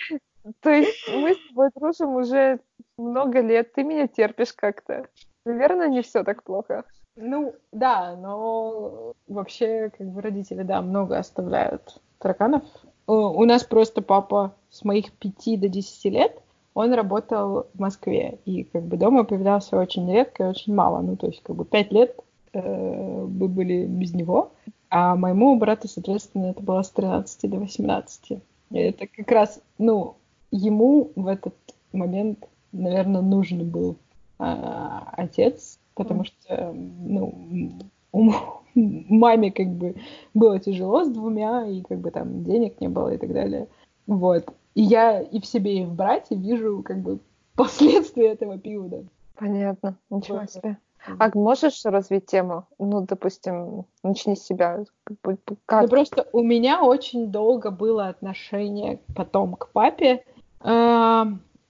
[0.62, 2.60] То есть мы с тобой дружим уже
[2.98, 5.08] много лет, ты меня терпишь как-то.
[5.46, 6.86] Наверное, не все так плохо.
[7.16, 12.64] Ну, да, но вообще, как бы родители, да, много оставляют тараканов
[13.12, 16.42] у нас просто папа с моих пяти до десяти лет,
[16.74, 21.02] он работал в Москве, и как бы дома появлялся очень редко и очень мало.
[21.02, 22.18] Ну, то есть, как бы пять лет
[22.54, 24.52] э, мы были без него,
[24.90, 28.32] а моему брату, соответственно, это было с 13 до 18.
[28.32, 30.16] И это как раз, ну,
[30.52, 31.56] ему в этот
[31.92, 33.98] момент, наверное, нужен был
[34.40, 34.46] э,
[35.18, 37.82] отец, потому что, ну,
[38.76, 39.96] маме как бы
[40.34, 43.68] было тяжело с двумя, и как бы там денег не было и так далее.
[44.08, 44.46] Вот.
[44.76, 47.20] И я и в себе, и в брате вижу как бы
[47.56, 49.04] последствия этого периода.
[49.36, 49.98] Понятно.
[50.10, 50.52] Ничего вот.
[50.52, 50.78] себе.
[51.18, 52.68] А можешь развить тему?
[52.78, 54.84] Ну, допустим, начни с себя.
[55.66, 55.84] Как?
[55.84, 60.24] Ну, просто у меня очень долго было отношение потом к папе,
[60.64, 61.24] э,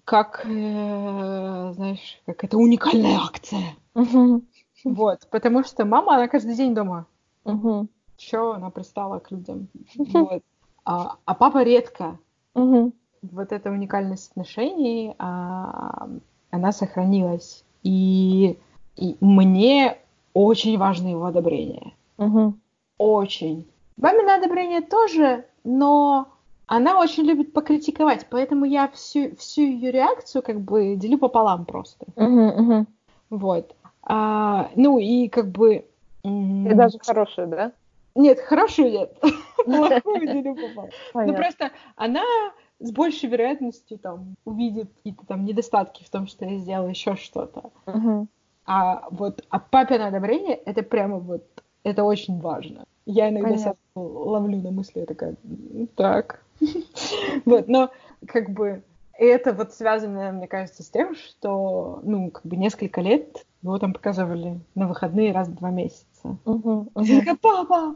[0.04, 3.62] как, э, знаешь, как это уникальная акция.
[3.94, 4.44] Угу.
[4.86, 7.06] Вот, потому что мама, она каждый день дома.
[7.46, 7.88] Угу.
[8.18, 9.68] Че она пристала к людям.
[9.96, 10.44] Вот.
[10.86, 12.18] А, а папа редко.
[12.56, 12.94] Угу.
[13.22, 16.10] Вот эта уникальность отношений, а,
[16.50, 17.64] она сохранилась.
[17.84, 18.60] И,
[18.96, 19.98] и мне
[20.34, 21.94] очень важно его одобрение.
[22.18, 22.56] Угу.
[22.98, 23.68] Очень.
[23.98, 26.28] Мамино одобрение тоже, но
[26.66, 32.06] она очень любит покритиковать, поэтому я всю, всю ее реакцию как бы делю пополам просто.
[32.16, 32.86] Угу, угу.
[33.30, 33.76] Вот.
[34.04, 35.86] А, ну и как бы...
[36.24, 37.72] И даже хорошую, да?
[38.16, 39.18] Нет, хорошую нет.
[41.14, 42.24] Ну просто она
[42.80, 47.70] с большей вероятностью там увидит какие-то там недостатки в том, что я сделала еще что-то.
[48.66, 51.44] А вот а папино одобрение это прямо вот
[51.84, 52.86] это очень важно.
[53.06, 55.36] Я иногда себя ловлю на мысли, я такая,
[55.96, 56.44] так.
[57.46, 57.90] Вот, но
[58.28, 58.84] как бы
[59.14, 63.94] это вот связано, мне кажется, с тем, что, ну, как бы несколько лет его там
[63.94, 66.38] показывали на выходные раз в два месяца.
[66.96, 67.96] Я такая, папа!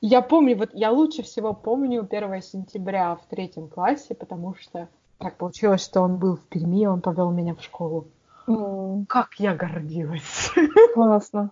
[0.00, 5.36] Я помню, вот я лучше всего помню 1 сентября в третьем классе, потому что так
[5.36, 8.08] получилось, что он был в Перми, он повел меня в школу.
[8.48, 9.06] Mm.
[9.06, 10.50] Как я гордилась.
[10.94, 11.50] Классно.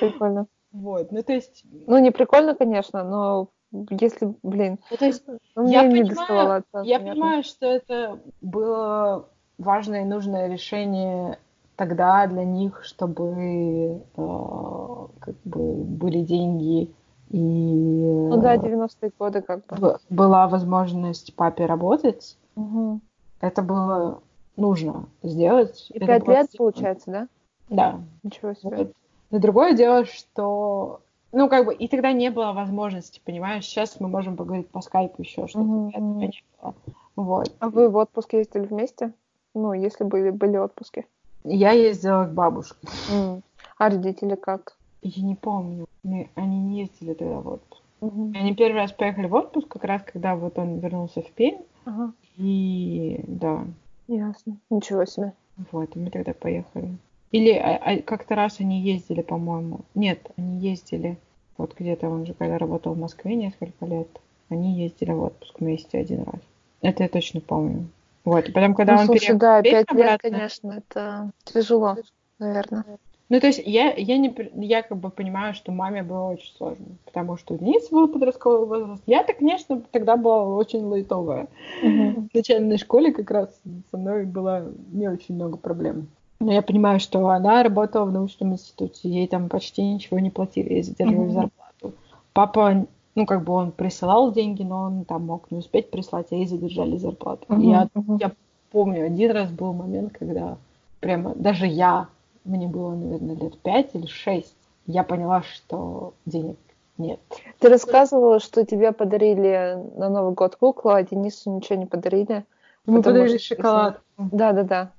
[0.00, 0.46] Прикольно.
[0.72, 1.64] Вот, ну то есть...
[1.86, 3.50] Ну не прикольно, конечно, но
[3.90, 10.06] если, блин, ну, то есть ну, я, понимаю, я понимаю, что это было важное и
[10.06, 11.38] нужное решение
[11.76, 16.90] тогда для них, чтобы э, как бы были деньги
[17.30, 22.36] и ну да, 90-е годы как бы была возможность папе работать.
[22.54, 23.00] Угу.
[23.40, 24.20] Это было
[24.56, 25.90] нужно сделать.
[25.92, 27.28] И пять лет, получается, да?
[27.68, 28.00] Да.
[28.22, 28.76] Ничего себе.
[28.76, 28.92] Вот.
[29.30, 31.00] Но другое дело, что
[31.32, 33.64] ну, как бы, и тогда не было возможности, понимаешь?
[33.64, 35.88] Сейчас мы можем поговорить по скайпу еще, что mm-hmm.
[35.88, 36.74] этого не было.
[37.16, 37.52] Вот.
[37.58, 39.12] А вы в отпуск ездили вместе?
[39.52, 41.06] Ну, если были, были отпуски.
[41.44, 42.86] Я ездила к бабушке.
[43.12, 43.42] Mm.
[43.78, 44.76] А родители как?
[45.02, 45.86] Я не помню.
[46.02, 47.82] Мы, они не ездили тогда в отпуск.
[48.00, 48.36] Mm-hmm.
[48.36, 51.62] Они первый раз поехали в отпуск, как раз когда вот он вернулся в Пермь.
[51.84, 52.12] Ага.
[52.36, 53.64] И да.
[54.08, 54.56] Ясно.
[54.70, 55.32] Ничего себе.
[55.70, 56.96] Вот, и мы тогда поехали.
[57.30, 59.80] Или а, а, как-то раз они ездили, по-моему.
[59.94, 61.18] Нет, они ездили.
[61.56, 64.08] Вот где-то он же, когда работал в Москве несколько лет,
[64.48, 66.40] они ездили в отпуск вместе один раз.
[66.80, 67.88] Это я точно помню.
[68.24, 71.96] Вот, и потом, когда ну, он слушай, да, пять лет, конечно, это тяжело,
[72.38, 72.84] наверное.
[73.30, 76.84] Ну, то есть я, я, не, я как бы понимаю, что маме было очень сложно,
[77.06, 79.02] потому что у Дениса был подростковый возраст.
[79.06, 81.48] Я-то, конечно, тогда была очень лайтовая.
[81.82, 82.28] Uh-huh.
[82.30, 83.48] В начальной школе как раз
[83.90, 86.08] со мной было не очень много проблем.
[86.38, 90.74] Но я понимаю, что она работала в научном институте, ей там почти ничего не платили,
[90.74, 91.32] ей задерживали mm-hmm.
[91.32, 91.94] зарплату.
[92.34, 96.34] Папа, ну, как бы он присылал деньги, но он там мог не успеть прислать, а
[96.34, 97.44] ей задержали зарплату.
[97.48, 97.62] Mm-hmm.
[97.62, 97.88] Я,
[98.20, 98.32] я
[98.70, 100.56] помню, один раз был момент, когда
[101.00, 102.08] прямо даже я,
[102.44, 104.56] мне было, наверное, лет пять или шесть,
[104.86, 106.56] я поняла, что денег
[106.98, 107.20] нет.
[107.58, 112.44] Ты рассказывала, что тебе подарили на Новый год куклу, а Денису ничего не подарили.
[112.86, 114.00] Мы подарили шоколад.
[114.18, 114.90] Да, да, да.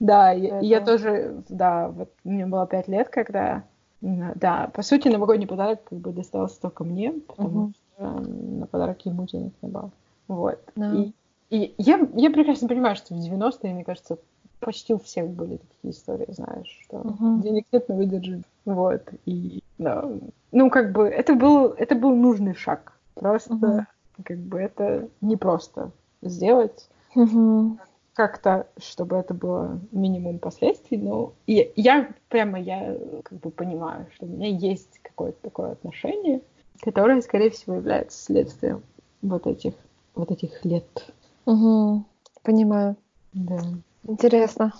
[0.00, 3.64] Да, я, я тоже, да, вот мне было пять лет, когда,
[4.04, 7.72] да, по сути, новогодний подарок как бы достался только мне, потому uh-huh.
[7.94, 9.90] что на подарок ему денег не было.
[10.28, 10.58] Вот.
[10.76, 11.12] No.
[11.50, 14.18] И, и я, я прекрасно понимаю, что в 90-е, мне кажется,
[14.60, 17.42] почти у всех были такие истории, знаешь, что uh-huh.
[17.42, 18.42] денег нет, но выдержи.
[18.66, 19.02] Вот.
[19.24, 20.04] И, да,
[20.52, 22.92] ну, как бы, это был, это был нужный шаг.
[23.14, 24.22] Просто, uh-huh.
[24.22, 25.90] как бы, это непросто
[26.20, 26.88] сделать.
[27.14, 27.78] Uh-huh
[28.14, 34.26] как-то, чтобы это было минимум последствий, но и я прямо, я как бы понимаю, что
[34.26, 36.40] у меня есть какое-то такое отношение,
[36.80, 38.82] которое, скорее всего, является следствием
[39.20, 39.74] вот этих,
[40.14, 41.12] вот этих лет.
[41.46, 42.04] Угу,
[42.42, 42.96] понимаю.
[43.32, 43.60] Да.
[44.04, 44.72] Интересно.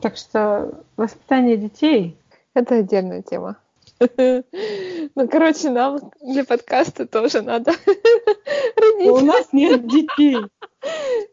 [0.00, 2.16] Так что воспитание детей...
[2.54, 3.56] Это отдельная тема.
[5.14, 7.72] Ну, короче, нам для подкаста тоже надо
[8.76, 9.10] родить.
[9.10, 10.38] У нас нет детей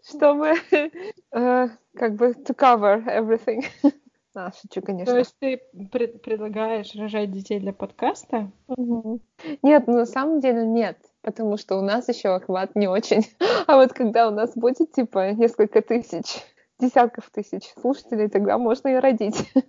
[0.10, 3.64] чтобы э, как бы to cover everything.
[4.36, 5.12] А, шучу, конечно.
[5.12, 5.60] То есть ты
[5.92, 8.52] пред предлагаешь рожать детей для подкаста?
[8.68, 9.20] Угу.
[9.64, 13.26] Нет, ну, на самом деле нет, потому что у нас еще охват не очень.
[13.68, 16.44] А вот когда у нас будет, типа, несколько тысяч,
[16.80, 19.52] десятков тысяч слушателей, тогда можно и родить.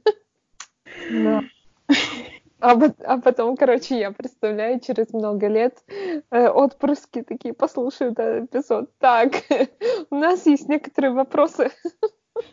[1.11, 1.43] Да.
[2.61, 5.83] А, а потом, короче, я представляю, через много лет
[6.31, 8.91] э, отпрыски такие послушают этот эпизод.
[8.99, 9.33] Так,
[10.11, 11.71] у нас есть некоторые вопросы.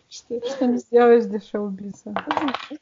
[0.09, 2.13] Что, что не сделаешь для шоу-бизнеса?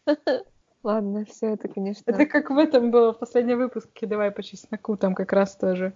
[0.83, 2.03] Ладно, все это, конечно.
[2.05, 5.93] Это как в этом было в последнем выпуске «Давай по чесноку», там как раз тоже.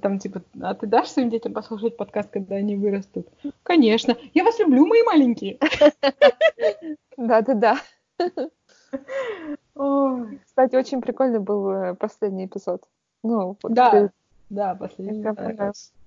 [0.00, 3.26] Там типа, а ты дашь своим детям послушать подкаст, когда они вырастут?
[3.64, 4.16] Конечно.
[4.34, 5.58] Я вас люблю, мои маленькие.
[7.16, 7.78] Да-да-да.
[10.44, 12.84] Кстати, очень прикольный был э, последний эпизод.
[13.22, 14.10] Ну, вот да, ты...
[14.50, 15.22] да, последний.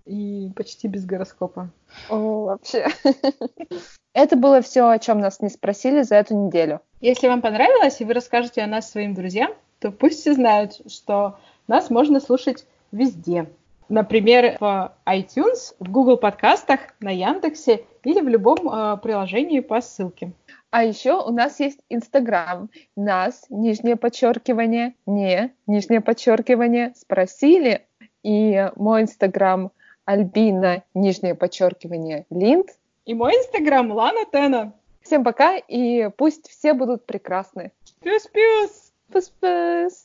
[0.05, 1.69] И почти без гороскопа.
[2.09, 2.87] О, вообще.
[4.13, 6.81] Это было все, о чем нас не спросили за эту неделю.
[7.01, 11.37] Если вам понравилось, и вы расскажете о нас своим друзьям, то пусть все знают, что
[11.67, 13.49] нас можно слушать везде.
[13.89, 20.31] Например, в iTunes, в Google подкастах, на Яндексе или в любом э, приложении по ссылке.
[20.71, 22.69] А еще у нас есть Инстаграм.
[22.95, 27.85] Нас, нижнее подчеркивание, не, нижнее подчеркивание, спросили.
[28.23, 29.71] И мой Инстаграм
[30.05, 32.67] Альбина, нижнее подчеркивание, Линд.
[33.05, 34.73] И мой Инстаграм Лана Тена.
[35.01, 37.71] Всем пока, и пусть все будут прекрасны.
[38.01, 38.91] Пюс-пюс!
[39.11, 40.04] Пус-пус!